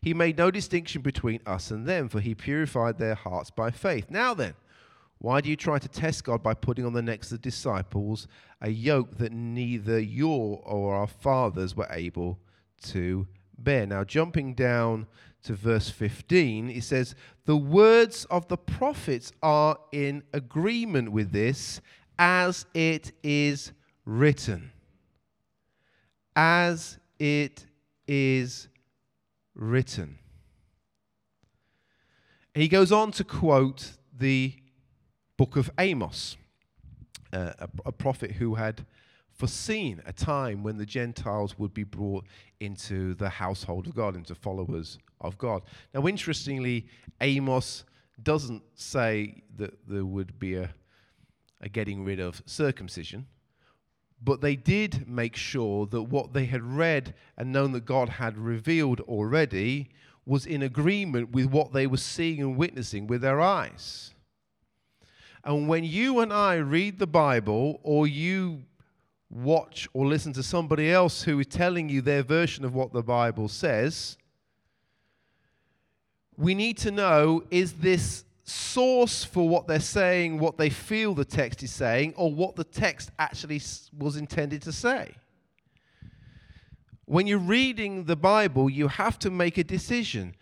[0.00, 4.10] He made no distinction between us and them, for He purified their hearts by faith.
[4.10, 4.54] Now then,
[5.18, 8.26] why do you try to test God by putting on the necks of the disciples
[8.60, 12.38] a yoke that neither your or our fathers were able
[12.84, 13.86] to bear?
[13.86, 15.06] Now, jumping down
[15.46, 21.80] to verse 15, he says, The words of the prophets are in agreement with this,
[22.18, 23.72] as it is
[24.04, 24.72] written.
[26.34, 27.64] As it
[28.08, 28.68] is
[29.54, 30.18] written.
[32.54, 34.54] He goes on to quote the
[35.36, 36.36] book of Amos,
[37.32, 38.84] uh, a, a prophet who had
[39.30, 42.24] foreseen a time when the Gentiles would be brought
[42.58, 45.62] into the household of God, into followers of God.
[45.92, 46.86] Now, interestingly,
[47.20, 47.84] Amos
[48.22, 50.70] doesn't say that there would be a,
[51.60, 53.26] a getting rid of circumcision,
[54.22, 58.38] but they did make sure that what they had read and known that God had
[58.38, 59.90] revealed already
[60.24, 64.12] was in agreement with what they were seeing and witnessing with their eyes.
[65.44, 68.64] And when you and I read the Bible, or you
[69.30, 73.02] watch or listen to somebody else who is telling you their version of what the
[73.02, 74.16] Bible says,
[76.36, 81.24] we need to know is this source for what they're saying, what they feel the
[81.24, 83.60] text is saying, or what the text actually
[83.96, 85.12] was intended to say?
[87.06, 90.34] When you're reading the Bible, you have to make a decision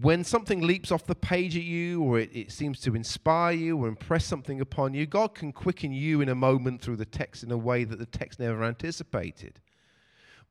[0.00, 3.76] when something leaps off the page at you or it, it, seems to inspire you
[3.76, 7.42] or impress something upon you, God can quicken you in a moment through the text
[7.42, 9.60] in a way that the text never anticipated.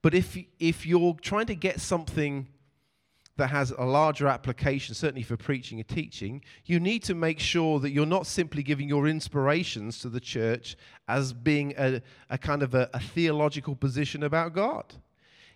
[0.03, 2.49] But if, if you're trying to get something
[3.41, 7.79] that has a larger application, certainly for preaching and teaching, you need to make sure
[7.79, 10.77] that you're not simply giving your inspirations to the church
[11.07, 14.95] as being a, a kind of a, a theological position about God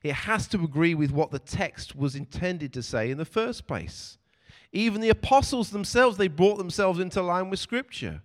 [0.06, 3.66] it has to agree with what the text was intended to say in the first
[3.66, 4.20] place.
[4.72, 8.22] Even the apostles themselves, they brought themselves into line with Scripture.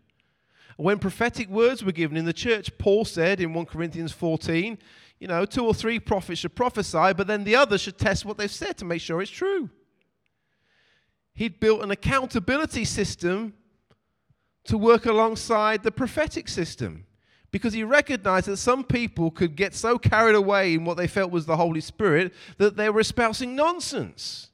[0.77, 4.77] When prophetic words were given in the church, Paul said in 1 Corinthians 14,
[5.21, 8.39] you know, two or three prophets should prophesy, but then the others should test what
[8.39, 9.69] they've said to make sure it's true.
[11.35, 13.55] He'd built an accountability system
[14.65, 17.07] to work alongside the prophetic system
[17.51, 21.31] because he recognized that some people could get so carried away in what they felt
[21.31, 24.50] was the Holy Spirit that they were espousing nonsense.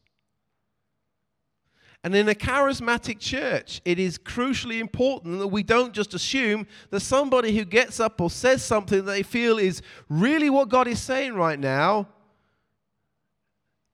[2.06, 7.00] And in a charismatic church, it is crucially important that we don't just assume that
[7.00, 11.02] somebody who gets up or says something that they feel is really what God is
[11.02, 12.06] saying right now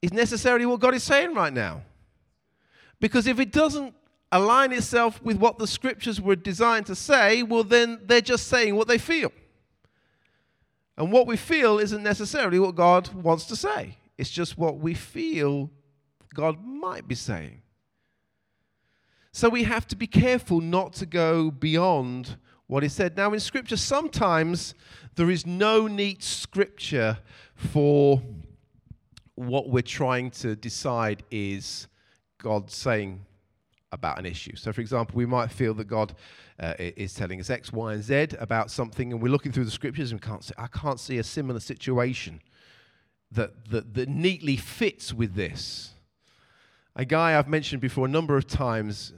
[0.02, 1.84] is necessarily what God is saying right now.
[3.00, 3.94] Because if it doesn't
[4.30, 8.76] align itself with what the scriptures were designed to say, well, then they're just saying
[8.76, 9.32] what they feel.
[10.98, 14.92] And what we feel isn't necessarily what God wants to say, it's just what we
[14.92, 15.70] feel
[16.34, 17.61] God might be saying.
[19.34, 23.16] So we have to be careful not to go beyond what is said.
[23.16, 24.74] Now, in Scripture, sometimes
[25.14, 27.18] there is no neat Scripture
[27.54, 28.22] for
[29.34, 31.88] what we're trying to decide is
[32.36, 33.24] God saying
[33.90, 34.54] about an issue.
[34.54, 36.14] So, for example, we might feel that God
[36.60, 39.70] uh, is telling us X, Y, and Z about something, and we're looking through the
[39.70, 42.42] scriptures and we can't see, I can't see a similar situation
[43.30, 45.91] that, that, that neatly fits with this.
[46.94, 49.14] A guy I've mentioned before a number of times,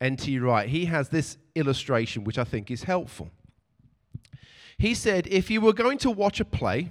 [0.00, 0.38] N.T.
[0.38, 3.30] Wright, he has this illustration which I think is helpful.
[4.78, 6.90] He said, if you were going to watch a play,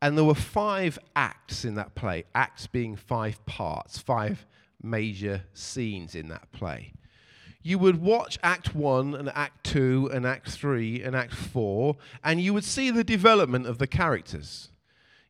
[0.00, 4.46] and there were five acts in that play, acts being five parts, five
[4.82, 6.92] major scenes in that play.
[7.62, 12.40] You would watch Act 1 and Act 2 and Act 3 and Act 4, and
[12.40, 14.68] you would see the development of the characters.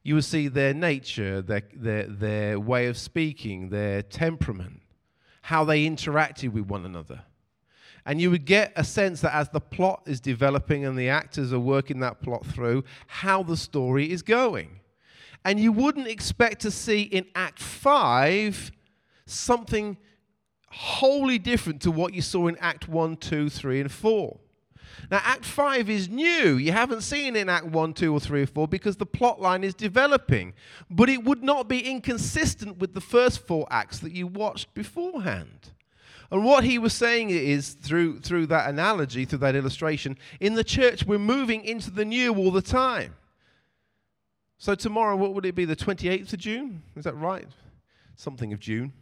[0.06, 4.82] You would see their nature, their, their, their way of speaking, their temperament,
[5.42, 7.24] how they interacted with one another.
[8.04, 11.52] And you would get a sense that as the plot is developing and the actors
[11.52, 14.78] are working that plot through, how the story is going.
[15.44, 18.70] And you wouldn't expect to see in Act 5
[19.26, 19.96] something
[20.68, 24.38] wholly different to what you saw in Act 1, 2, 3, and 4.
[25.10, 26.56] Now, Act 5 is new.
[26.56, 29.40] You haven't seen it in Act 1, 2, or 3, or 4 because the plot
[29.40, 30.54] line is developing.
[30.90, 35.72] But it would not be inconsistent with the first four acts that you watched beforehand.
[36.30, 40.64] And what he was saying is, through, through that analogy, through that illustration, in the
[40.64, 43.14] church, we're moving into the new all the time.
[44.58, 45.64] So, tomorrow, what would it be?
[45.64, 46.82] The 28th of June?
[46.96, 47.46] Is that right?
[48.16, 48.92] Something of June.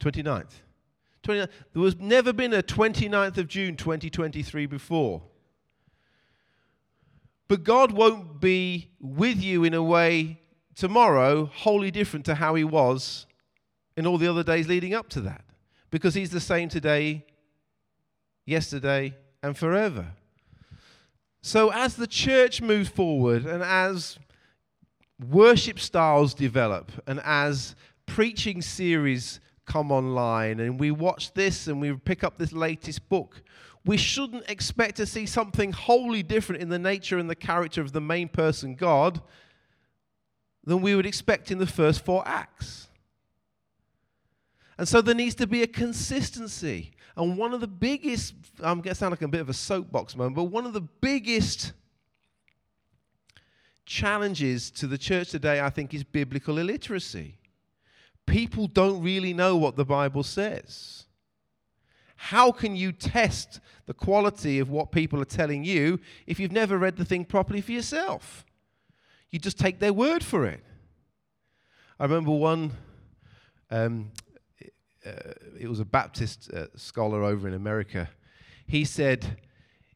[0.00, 0.60] 29th.
[1.22, 1.48] 29th.
[1.72, 5.22] There was never been a 29th of June 2023 before.
[7.48, 10.40] But God won't be with you in a way
[10.74, 13.26] tomorrow wholly different to how he was
[13.96, 15.44] in all the other days leading up to that.
[15.90, 17.24] Because he's the same today,
[18.46, 20.12] yesterday, and forever.
[21.42, 24.18] So as the church moves forward and as
[25.28, 27.74] worship styles develop and as
[28.06, 29.40] preaching series
[29.70, 33.40] come online and we watch this and we pick up this latest book,
[33.84, 37.92] we shouldn't expect to see something wholly different in the nature and the character of
[37.92, 39.22] the main person, God,
[40.64, 42.88] than we would expect in the first four acts.
[44.76, 46.90] And so there needs to be a consistency.
[47.16, 50.16] And one of the biggest, I'm going to sound like a bit of a soapbox
[50.16, 51.72] moment, but one of the biggest
[53.86, 57.39] challenges to the church today, I think, is biblical illiteracy
[58.30, 61.06] people don't really know what the Bible says.
[62.16, 66.78] How can you test the quality of what people are telling you if you've never
[66.78, 68.44] read the thing properly for yourself?
[69.30, 70.62] You just take their word for it.
[71.98, 72.72] I remember one
[73.70, 74.12] um,
[75.06, 78.10] uh, it was a Baptist uh, scholar over in America.
[78.66, 79.38] He said,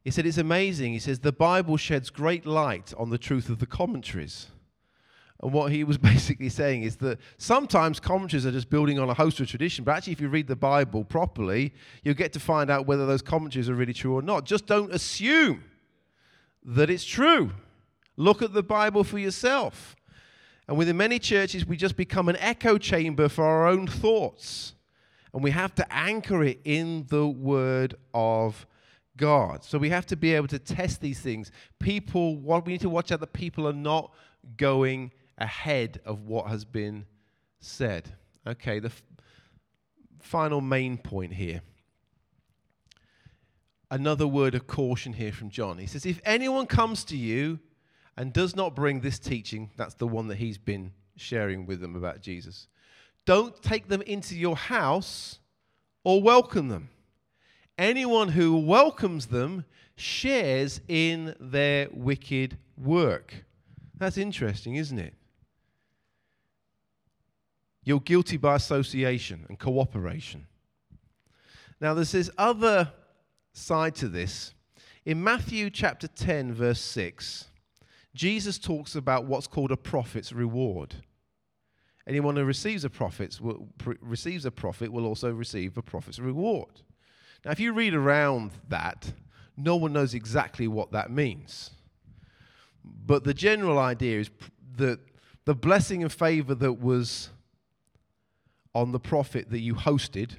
[0.03, 0.93] he said, it's amazing.
[0.93, 4.47] He says, the Bible sheds great light on the truth of the commentaries.
[5.41, 9.13] And what he was basically saying is that sometimes commentaries are just building on a
[9.13, 11.73] host of tradition, but actually, if you read the Bible properly,
[12.03, 14.45] you'll get to find out whether those commentaries are really true or not.
[14.45, 15.63] Just don't assume
[16.63, 17.51] that it's true.
[18.17, 19.95] Look at the Bible for yourself.
[20.67, 24.73] And within many churches, we just become an echo chamber for our own thoughts.
[25.33, 28.65] And we have to anchor it in the Word of
[29.17, 29.63] God.
[29.63, 31.51] So we have to be able to test these things.
[31.79, 34.13] People, what we need to watch out that people are not
[34.57, 37.05] going ahead of what has been
[37.59, 38.13] said.
[38.47, 39.03] Okay, the f-
[40.19, 41.61] final main point here.
[43.91, 45.77] Another word of caution here from John.
[45.77, 47.59] He says, If anyone comes to you
[48.17, 51.95] and does not bring this teaching, that's the one that he's been sharing with them
[51.95, 52.67] about Jesus,
[53.25, 55.39] don't take them into your house
[56.03, 56.89] or welcome them.
[57.77, 59.65] Anyone who welcomes them
[59.95, 63.45] shares in their wicked work.
[63.97, 65.13] That's interesting, isn't it?
[67.85, 70.47] You're guilty by association and cooperation.
[71.79, 72.91] Now, there's this other
[73.53, 74.53] side to this.
[75.05, 77.45] In Matthew chapter 10, verse 6,
[78.15, 80.95] Jesus talks about what's called a prophet's reward.
[82.07, 83.67] Anyone who receives a prophet will,
[84.01, 86.81] receives a prophet will also receive a prophet's reward.
[87.43, 89.13] Now, if you read around that,
[89.57, 91.71] no one knows exactly what that means.
[92.83, 94.31] But the general idea is
[94.77, 94.99] that
[95.45, 97.29] the blessing and favor that was
[98.75, 100.31] on the prophet that you hosted,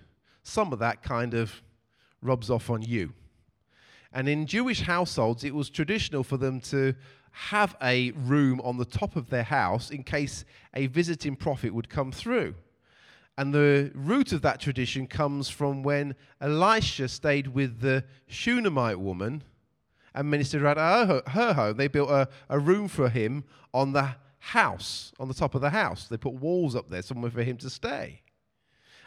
[0.43, 1.63] some of that kind of
[2.23, 3.15] rubs off on you.
[4.13, 6.95] And in Jewish households, it was traditional for them to
[7.33, 11.89] have a room on the top of their house in case a visiting prophet would
[11.89, 12.55] come through.
[13.39, 19.43] And the root of that tradition comes from when Elisha stayed with the Shunammite woman
[20.15, 21.77] and ministered at her, her home.
[21.77, 25.71] They built a, a room for him on the house, on the top of the
[25.71, 26.09] house.
[26.09, 28.23] They put walls up there, somewhere for him to stay.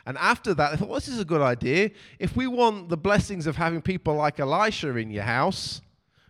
[0.09, 1.91] And after that, they thought, well, this is a good idea.
[2.17, 5.81] If we want the blessings of having people like Elisha in your house,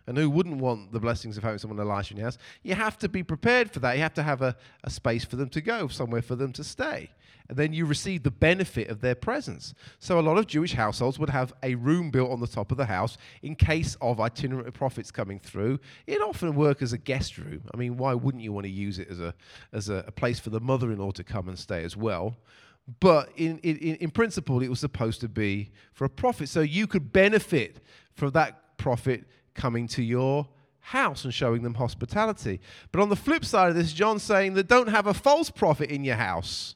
[0.06, 2.36] and who wouldn't want the blessings of having someone like Elisha in your house?
[2.62, 3.96] You have to be prepared for that.
[3.96, 4.54] You have to have a,
[4.84, 7.08] a space for them to go, somewhere for them to stay.
[7.48, 9.72] And then you receive the benefit of their presence.
[9.98, 12.76] So a lot of Jewish households would have a room built on the top of
[12.76, 15.80] the house in case of itinerant prophets coming through.
[16.06, 17.62] It often work as a guest room.
[17.72, 19.32] I mean, why wouldn't you want to use it as a
[19.72, 22.36] as a, a place for the mother-in-law to come and stay as well?
[22.98, 26.48] But in, in, in principle, it was supposed to be for a prophet.
[26.48, 29.24] So you could benefit from that prophet
[29.54, 30.48] coming to your
[30.80, 32.60] house and showing them hospitality.
[32.90, 35.90] But on the flip side of this, John's saying that don't have a false prophet
[35.90, 36.74] in your house.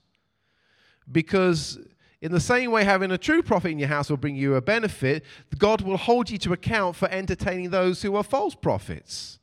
[1.11, 1.79] Because
[2.21, 4.63] in the same way, having a true prophet in your house will bring you a
[4.63, 5.25] benefit,
[5.59, 9.39] God will hold you to account for entertaining those who are false prophets.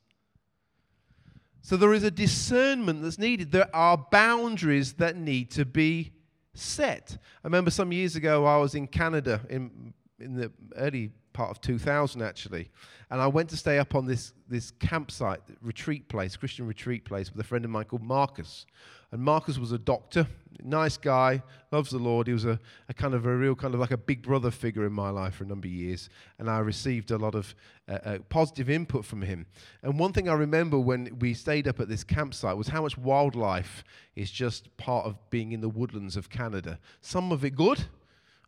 [1.61, 3.51] So there is a discernment that's needed.
[3.51, 6.11] There are boundaries that need to be
[6.53, 7.17] set.
[7.43, 11.61] I remember some years ago I was in Canada in, in the early part of
[11.61, 12.69] 2000 actually.
[13.09, 17.31] And I went to stay up on this, this campsite, retreat place, Christian retreat place,
[17.31, 18.65] with a friend of mine called Marcus.
[19.11, 20.25] And Marcus was a doctor,
[20.63, 22.27] nice guy, loves the Lord.
[22.27, 22.57] He was a,
[22.87, 25.35] a kind of a real kind of like a big brother figure in my life
[25.35, 26.09] for a number of years.
[26.39, 27.53] And I received a lot of
[27.89, 29.45] uh, uh, positive input from him.
[29.83, 32.97] And one thing I remember when we stayed up at this campsite was how much
[32.97, 33.83] wildlife
[34.15, 36.79] is just part of being in the woodlands of Canada.
[37.01, 37.83] Some of it good,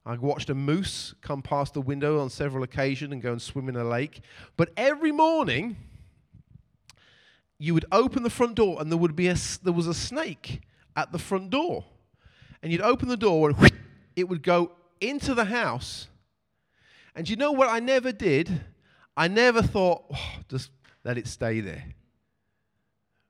[0.05, 3.69] I watched a moose come past the window on several occasions and go and swim
[3.69, 4.21] in a lake.
[4.57, 5.77] But every morning,
[7.57, 10.61] you would open the front door and there would be a, there was a snake
[10.97, 11.85] at the front door.
[12.61, 13.71] And you'd open the door and whoosh,
[14.15, 16.07] it would go into the house.
[17.15, 18.61] And you know what I never did?
[19.15, 20.71] I never thought, oh, just
[21.05, 21.85] let it stay there.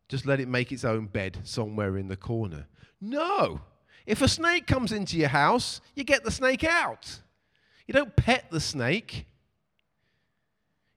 [0.07, 2.67] Just let it make its own bed somewhere in the corner.
[2.99, 3.61] No.
[4.05, 7.19] If a snake comes into your house, you get the snake out.
[7.87, 9.25] You don't pet the snake.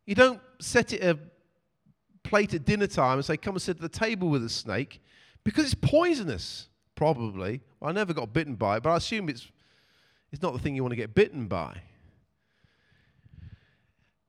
[0.04, 1.18] You don't set it a
[2.22, 5.00] plate at dinner time and say, Come and sit at the table with a snake
[5.44, 7.60] because it's poisonous, probably.
[7.80, 9.48] Well, I never got bitten by it, but I assume it's,
[10.32, 11.82] it's not the thing you want to get bitten by.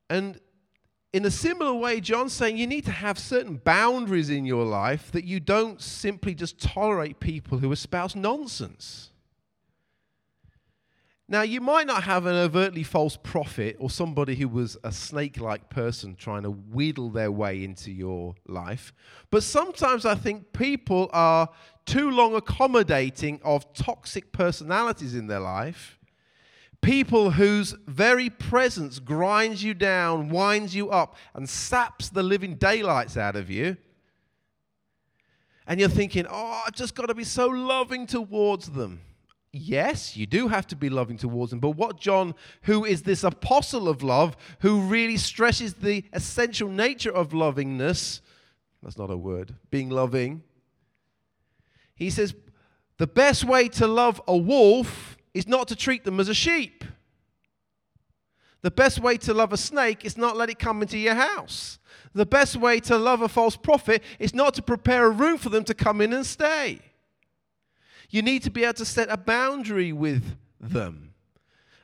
[0.10, 0.40] And
[1.14, 5.12] in a similar way, John's saying you need to have certain boundaries in your life
[5.12, 9.12] that you don't simply just tolerate people who espouse nonsense.
[11.30, 15.42] Now, you might not have an overtly false prophet or somebody who was a snake
[15.42, 18.94] like person trying to wheedle their way into your life,
[19.30, 21.50] but sometimes I think people are
[21.86, 25.97] too long accommodating of toxic personalities in their life
[26.82, 33.18] People whose very presence grinds you down, winds you up, and saps the living daylights
[33.18, 33.78] out of you.
[35.66, 39.02] And you're thinking, oh, I've just got to be so loving towards them.
[39.52, 41.60] Yes, you do have to be loving towards them.
[41.60, 47.12] But what John, who is this apostle of love, who really stresses the essential nature
[47.12, 48.22] of lovingness,
[48.82, 50.44] that's not a word, being loving,
[51.96, 52.36] he says,
[52.98, 56.84] the best way to love a wolf is not to treat them as a sheep.
[58.62, 61.80] The best way to love a snake is not let it come into your house.
[62.14, 65.50] The best way to love a false prophet is not to prepare a room for
[65.50, 66.80] them to come in and stay.
[68.10, 70.24] You need to be able to set a boundary with
[70.60, 71.14] them.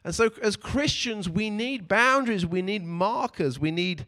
[0.03, 4.05] And so, as Christians, we need boundaries, we need markers, we need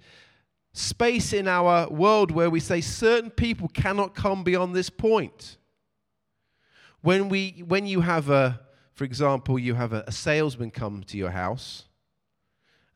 [0.74, 5.58] space in our world where we say certain people cannot come beyond this point.
[7.02, 8.60] When, we, when you have a,
[8.96, 11.84] for example, you have a, a salesman come to your house,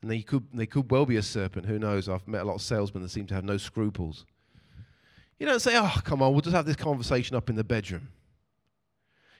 [0.01, 2.07] and they could, they could well be a serpent, who knows?
[2.07, 4.25] I've met a lot of salesmen that seem to have no scruples.
[5.37, 8.09] You don't say, oh, come on, we'll just have this conversation up in the bedroom.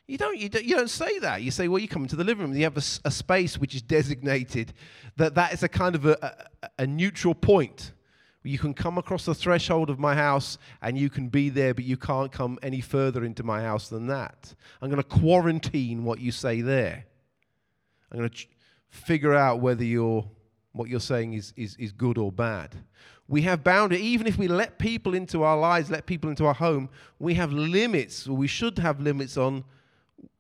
[0.06, 1.44] You don't, you don't, you don't say that.
[1.44, 3.76] You say, well, you come into the living room, you have a, a space which
[3.76, 4.74] is designated
[5.18, 7.92] that that is a kind of a, a, a neutral point
[8.44, 11.84] you can come across the threshold of my house and you can be there, but
[11.84, 14.54] you can't come any further into my house than that.
[14.82, 17.06] I'm going to quarantine what you say there.
[18.12, 18.50] I'm going to ch-
[18.90, 20.26] figure out whether you're,
[20.72, 22.76] what you're saying is, is, is good or bad.
[23.28, 24.02] We have boundaries.
[24.02, 27.52] even if we let people into our lives, let people into our home, we have
[27.52, 29.66] limits, or we should have limits on,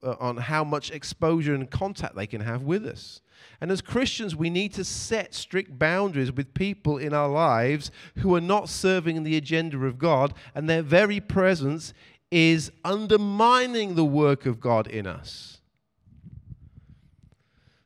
[0.04, 3.22] uh, on how much exposure and contact they can have with us.
[3.62, 8.36] And as Christians, we need to set strict boundaries with people in our lives who
[8.36, 11.94] are not serving the agenda of God, and their very presence
[12.32, 15.62] is undermining the work of God in us.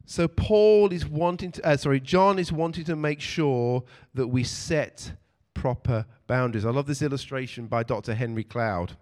[0.05, 3.83] So Paul is wanting to, uh, sorry, John is wanting to make sure
[4.13, 5.13] that we set
[5.53, 6.65] proper boundaries.
[6.65, 8.13] I love this illustration by Dr.
[8.13, 8.97] Henry Cloud.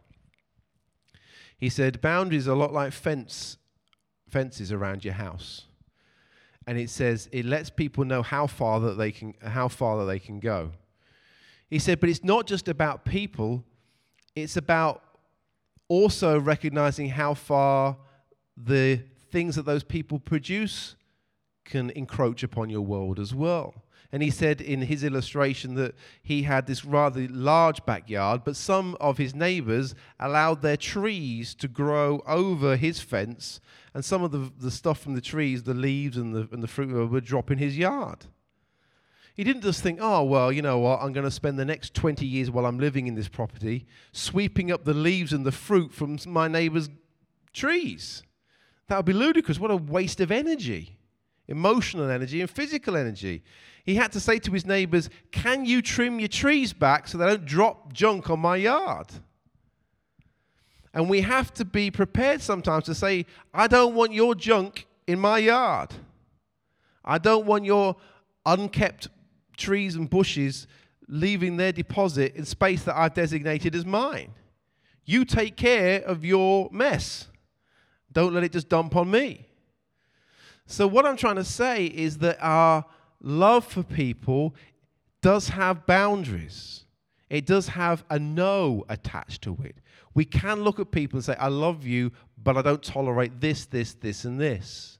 [1.62, 3.58] He said, boundaries are a lot like fence,
[4.28, 5.68] fences around your house
[6.68, 10.06] and it says it lets people know how far that they can how far that
[10.06, 10.72] they can go.
[11.70, 13.64] He said, but it's not just about people,
[14.36, 15.04] it's about
[15.88, 17.98] also recognizing how far
[18.58, 19.02] the
[19.32, 20.96] things that those people produce
[21.64, 23.74] can encroach upon your world as well.
[24.12, 28.98] And he said in his illustration that he had this rather large backyard, but some
[29.00, 33.62] of his neighbors allowed their trees to grow over his fence,
[33.94, 36.68] and some of the, the stuff from the trees, the leaves and the, and the
[36.68, 38.26] fruit, would drop in his yard.
[39.34, 41.94] He didn't just think, oh, well, you know what, I'm going to spend the next
[41.94, 45.94] 20 years while I'm living in this property sweeping up the leaves and the fruit
[45.94, 46.90] from my neighbor's
[47.54, 48.24] trees.
[48.88, 49.58] That would be ludicrous.
[49.58, 50.98] What a waste of energy
[51.52, 53.44] emotional energy and physical energy.
[53.84, 57.28] He had to say to his neighbors, Can you trim your trees back so they
[57.28, 59.08] don't drop junk on my yard?
[60.94, 65.20] And we have to be prepared sometimes to say, I don't want your junk in
[65.20, 65.94] my yard.
[67.04, 67.96] I don't want your
[68.46, 69.08] unkept
[69.58, 70.68] trees and bushes
[71.08, 74.34] leaving their deposit in space that I've designated as mine.
[75.06, 77.28] You take care of your mess.
[78.12, 79.48] Don't let it just dump on me.
[80.72, 82.86] So, what I'm trying to say is that our
[83.22, 84.56] love for people
[85.22, 86.86] does have boundaries.
[87.30, 89.76] It does have a no attached to it.
[90.14, 93.66] We can look at people and say, I love you, but I don't tolerate this,
[93.66, 95.00] this, this, and this.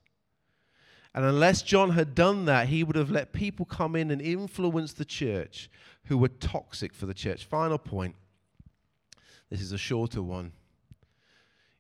[1.16, 4.92] And unless John had done that, he would have let people come in and influence
[4.92, 5.70] the church
[6.06, 7.46] who were toxic for the church.
[7.46, 8.16] Final point.
[9.50, 10.52] This is a shorter one.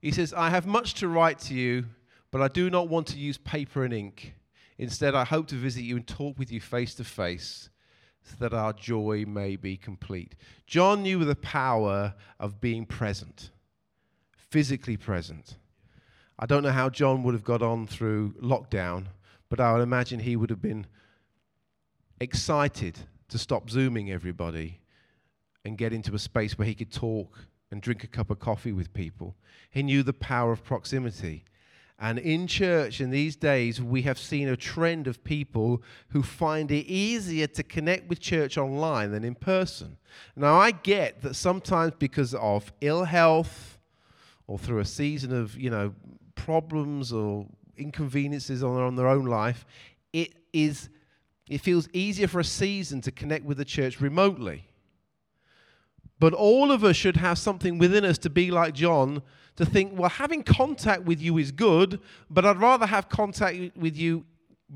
[0.02, 1.86] He says, I have much to write to you,
[2.32, 4.36] but I do not want to use paper and ink.
[4.78, 7.70] Instead, I hope to visit you and talk with you face to face
[8.24, 10.36] so that our joy may be complete.
[10.66, 13.52] John knew the power of being present,
[14.36, 15.58] physically present.
[16.40, 19.08] I don't know how John would have got on through lockdown,
[19.50, 20.88] but I would imagine he would have been
[22.20, 24.82] excited to stop Zooming everybody
[25.66, 28.72] and get into a space where he could talk and drink a cup of coffee
[28.72, 29.36] with people.
[29.70, 31.46] He knew the power of proximity.
[32.04, 36.72] And in church in these days, we have seen a trend of people who find
[36.72, 39.98] it easier to connect with church online than in person.
[40.36, 43.78] Now, I get that sometimes because of ill health
[44.48, 45.94] or through a season of, you know,
[46.34, 47.46] problems or
[47.78, 49.64] inconveniences on, on their own life,
[50.12, 50.90] it is
[51.48, 54.64] it feels easier for a season to connect with the church remotely.
[56.18, 59.22] But all of us should have something within us to be like John,
[59.58, 62.00] to think, well, having contact with you is good,
[62.30, 64.26] but I'd rather have contact with you,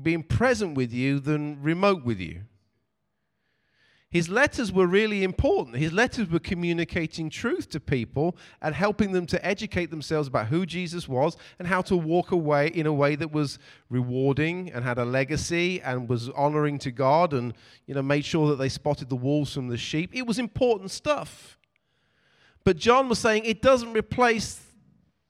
[0.00, 2.42] being present with you, than remote with you.
[4.08, 5.76] His letters were really important.
[5.76, 10.64] His letters were communicating truth to people and helping them to educate themselves about who
[10.64, 13.58] Jesus was and how to walk away in a way that was
[13.90, 17.52] rewarding and had a legacy and was honoring to God and
[17.86, 20.10] you know made sure that they spotted the wolves from the sheep.
[20.14, 21.58] It was important stuff.
[22.62, 24.62] But John was saying it doesn't replace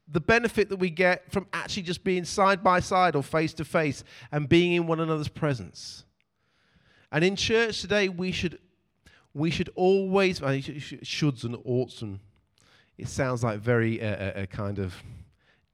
[0.09, 3.65] the benefit that we get from actually just being side by side or face to
[3.65, 6.05] face and being in one another's presence.
[7.11, 8.59] And in church today, we should
[9.35, 12.21] we should always, I mean, shoulds and oughts, and
[12.97, 14.95] it sounds like very uh, a, a kind of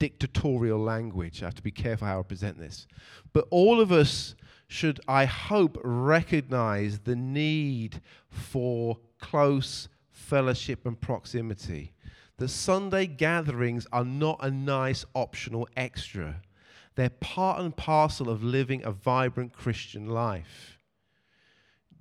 [0.01, 1.43] dictatorial language.
[1.43, 2.89] I have to be careful how I present this.
[3.33, 4.35] But all of us
[4.67, 11.93] should, I hope, recognize the need for close fellowship and proximity.
[12.43, 16.43] The Sunday gatherings are not a nice optional extra,
[16.97, 20.77] they're part and parcel of living a vibrant Christian life.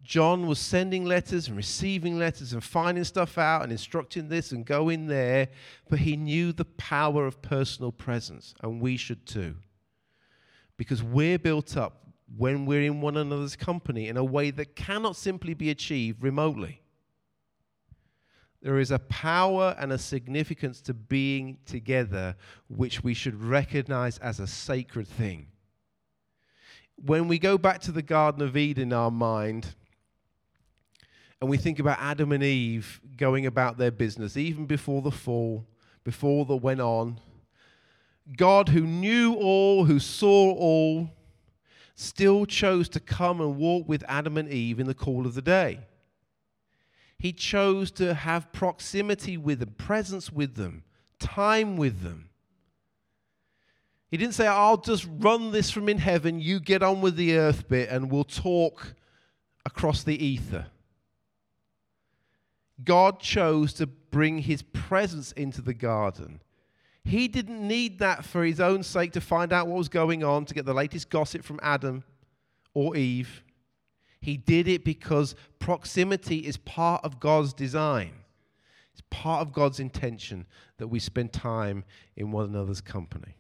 [0.02, 4.66] John was sending letters and receiving letters and finding stuff out and instructing this and
[4.66, 5.50] going there,
[5.90, 9.58] but he knew the power of personal presence, and we should too.
[10.76, 15.16] Because we're built up when we're in one another's company in a way that cannot
[15.16, 16.81] simply be achieved remotely.
[18.62, 22.36] There is a power and a significance to being together
[22.68, 25.48] which we should recognize as a sacred thing.
[26.96, 29.74] When we go back to the Garden of Eden in our mind,
[31.42, 35.66] and we think about Adam and Eve going about their business, even before the fall,
[36.04, 37.20] before the went on.
[38.38, 41.10] God, who knew all, who saw all,
[41.96, 45.42] still chose to come and walk with Adam and Eve in the cool of the
[45.42, 45.80] day.
[47.22, 50.84] He chose to have proximity with them, presence with them,
[51.20, 52.30] time with them.
[54.10, 57.38] He didn't say, I'll just run this from in heaven, you get on with the
[57.38, 58.96] earth bit, and we'll talk
[59.68, 60.66] across the ether.
[62.84, 66.42] God chose to bring his presence into the garden.
[67.04, 70.46] He didn't need that for his own sake to find out what was going on,
[70.46, 72.04] to get the latest gossip from Adam
[72.74, 73.44] or Eve.
[74.22, 78.12] He did it because proximity is part of God's design.
[78.94, 80.46] It's part of God's intention
[80.78, 81.84] that we spend time
[82.16, 83.36] in one another's company.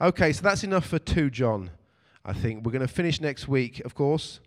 [0.00, 1.70] Okay, so that's enough for 2 John,
[2.24, 2.64] I think.
[2.64, 4.40] We're going to finish next week, of course,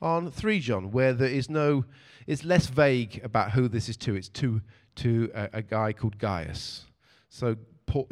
[0.00, 1.84] on 3 John, where there is no
[2.26, 4.14] it's less vague about who this is to.
[4.14, 4.60] It's to,
[4.96, 6.84] to a, a guy called Gaius.
[7.30, 7.56] So